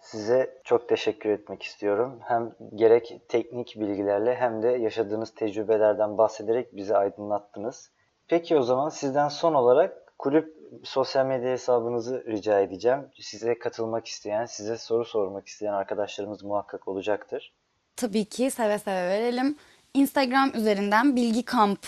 Size 0.00 0.60
çok 0.64 0.88
teşekkür 0.88 1.30
etmek 1.30 1.62
istiyorum. 1.62 2.20
Hem 2.22 2.52
gerek 2.74 3.20
teknik 3.28 3.76
bilgilerle 3.80 4.34
hem 4.34 4.62
de 4.62 4.68
yaşadığınız 4.68 5.34
tecrübelerden 5.34 6.18
bahsederek 6.18 6.76
bizi 6.76 6.96
aydınlattınız. 6.96 7.90
Peki 8.28 8.56
o 8.56 8.62
zaman 8.62 8.88
sizden 8.88 9.28
son 9.28 9.54
olarak 9.54 10.18
kulüp 10.18 10.56
sosyal 10.84 11.26
medya 11.26 11.50
hesabınızı 11.50 12.24
rica 12.26 12.60
edeceğim. 12.60 13.08
Size 13.20 13.58
katılmak 13.58 14.06
isteyen, 14.06 14.44
size 14.44 14.78
soru 14.78 15.04
sormak 15.04 15.46
isteyen 15.46 15.72
arkadaşlarımız 15.72 16.42
muhakkak 16.44 16.88
olacaktır. 16.88 17.54
Tabii 17.96 18.24
ki 18.24 18.50
seve 18.50 18.78
seve 18.78 19.08
verelim. 19.08 19.56
Instagram 19.94 20.52
üzerinden 20.54 21.16
Bilgi 21.16 21.42
Kamp 21.42 21.78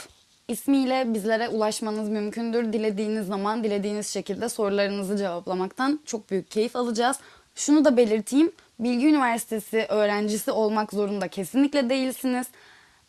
ismiyle 0.49 1.15
bizlere 1.15 1.49
ulaşmanız 1.49 2.09
mümkündür. 2.09 2.73
Dilediğiniz 2.73 3.27
zaman, 3.27 3.65
dilediğiniz 3.65 4.09
şekilde 4.09 4.49
sorularınızı 4.49 5.17
cevaplamaktan 5.17 6.01
çok 6.07 6.31
büyük 6.31 6.51
keyif 6.51 6.77
alacağız. 6.77 7.17
Şunu 7.55 7.85
da 7.85 7.97
belirteyim. 7.97 8.53
Bilgi 8.79 9.07
Üniversitesi 9.07 9.87
öğrencisi 9.89 10.51
olmak 10.51 10.93
zorunda 10.93 11.29
kesinlikle 11.29 11.91
değilsiniz. 11.91 12.47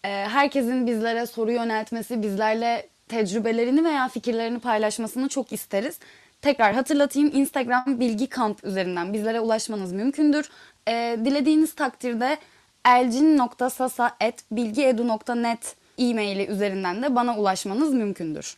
Ee, 0.03 0.07
herkesin 0.09 0.87
bizlere 0.87 1.25
soru 1.25 1.51
yöneltmesi, 1.51 2.21
bizlerle 2.21 2.89
tecrübelerini 3.07 3.83
veya 3.83 4.07
fikirlerini 4.07 4.59
paylaşmasını 4.59 5.29
çok 5.29 5.53
isteriz. 5.53 5.99
Tekrar 6.41 6.73
hatırlatayım 6.73 7.31
Instagram 7.33 7.99
Bilgi 7.99 8.27
Kamp 8.27 8.63
üzerinden 8.63 9.13
bizlere 9.13 9.39
ulaşmanız 9.39 9.91
mümkündür. 9.91 10.49
Ee, 10.87 11.19
dilediğiniz 11.25 11.75
takdirde 11.75 12.37
elcin.sasa.bilgiedu.net 12.87 15.75
e-maili 15.97 16.47
üzerinden 16.47 17.03
de 17.03 17.15
bana 17.15 17.37
ulaşmanız 17.37 17.93
mümkündür. 17.93 18.57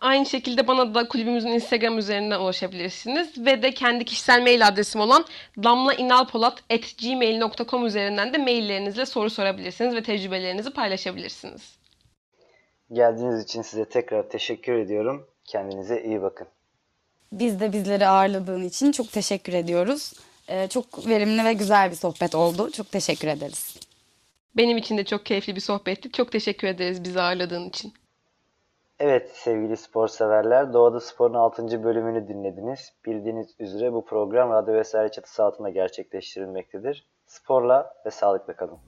Aynı 0.00 0.26
şekilde 0.26 0.66
bana 0.66 0.94
da 0.94 1.08
kulübümüzün 1.08 1.48
Instagram 1.48 1.98
üzerinden 1.98 2.40
ulaşabilirsiniz. 2.40 3.46
Ve 3.46 3.62
de 3.62 3.70
kendi 3.70 4.04
kişisel 4.04 4.42
mail 4.42 4.68
adresim 4.68 5.00
olan 5.00 5.24
damlainalpolat.gmail.com 5.64 7.86
üzerinden 7.86 8.32
de 8.32 8.38
maillerinizle 8.38 9.06
soru 9.06 9.30
sorabilirsiniz 9.30 9.94
ve 9.94 10.02
tecrübelerinizi 10.02 10.70
paylaşabilirsiniz. 10.70 11.78
Geldiğiniz 12.92 13.44
için 13.44 13.62
size 13.62 13.84
tekrar 13.84 14.28
teşekkür 14.28 14.72
ediyorum. 14.72 15.26
Kendinize 15.44 16.02
iyi 16.02 16.22
bakın. 16.22 16.46
Biz 17.32 17.60
de 17.60 17.72
bizleri 17.72 18.06
ağırladığın 18.06 18.64
için 18.64 18.92
çok 18.92 19.12
teşekkür 19.12 19.52
ediyoruz. 19.52 20.12
Ee, 20.48 20.68
çok 20.68 21.06
verimli 21.06 21.44
ve 21.44 21.52
güzel 21.52 21.90
bir 21.90 21.96
sohbet 21.96 22.34
oldu. 22.34 22.70
Çok 22.70 22.92
teşekkür 22.92 23.28
ederiz. 23.28 23.76
Benim 24.56 24.76
için 24.76 24.98
de 24.98 25.04
çok 25.04 25.26
keyifli 25.26 25.56
bir 25.56 25.60
sohbetti. 25.60 26.12
Çok 26.12 26.32
teşekkür 26.32 26.68
ederiz 26.68 27.04
bizi 27.04 27.20
ağırladığın 27.20 27.68
için. 27.68 27.92
Evet 29.00 29.30
sevgili 29.34 29.76
spor 29.76 30.08
severler, 30.08 30.72
Doğada 30.72 31.00
Spor'un 31.00 31.34
6. 31.34 31.84
bölümünü 31.84 32.28
dinlediniz. 32.28 32.92
Bildiğiniz 33.06 33.54
üzere 33.58 33.92
bu 33.92 34.04
program 34.04 34.50
radyo 34.50 34.74
vesaire 34.74 35.10
çatısı 35.10 35.44
altında 35.44 35.68
gerçekleştirilmektedir. 35.68 37.06
Sporla 37.26 37.94
ve 38.06 38.10
sağlıkla 38.10 38.56
kalın. 38.56 38.78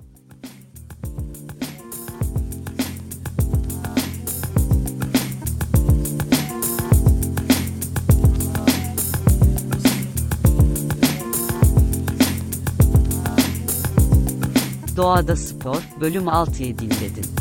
Doğada 15.00 15.36
Spor, 15.36 15.82
bölüm 16.00 16.24
6'yı 16.24 16.78
dinledin. 16.78 17.39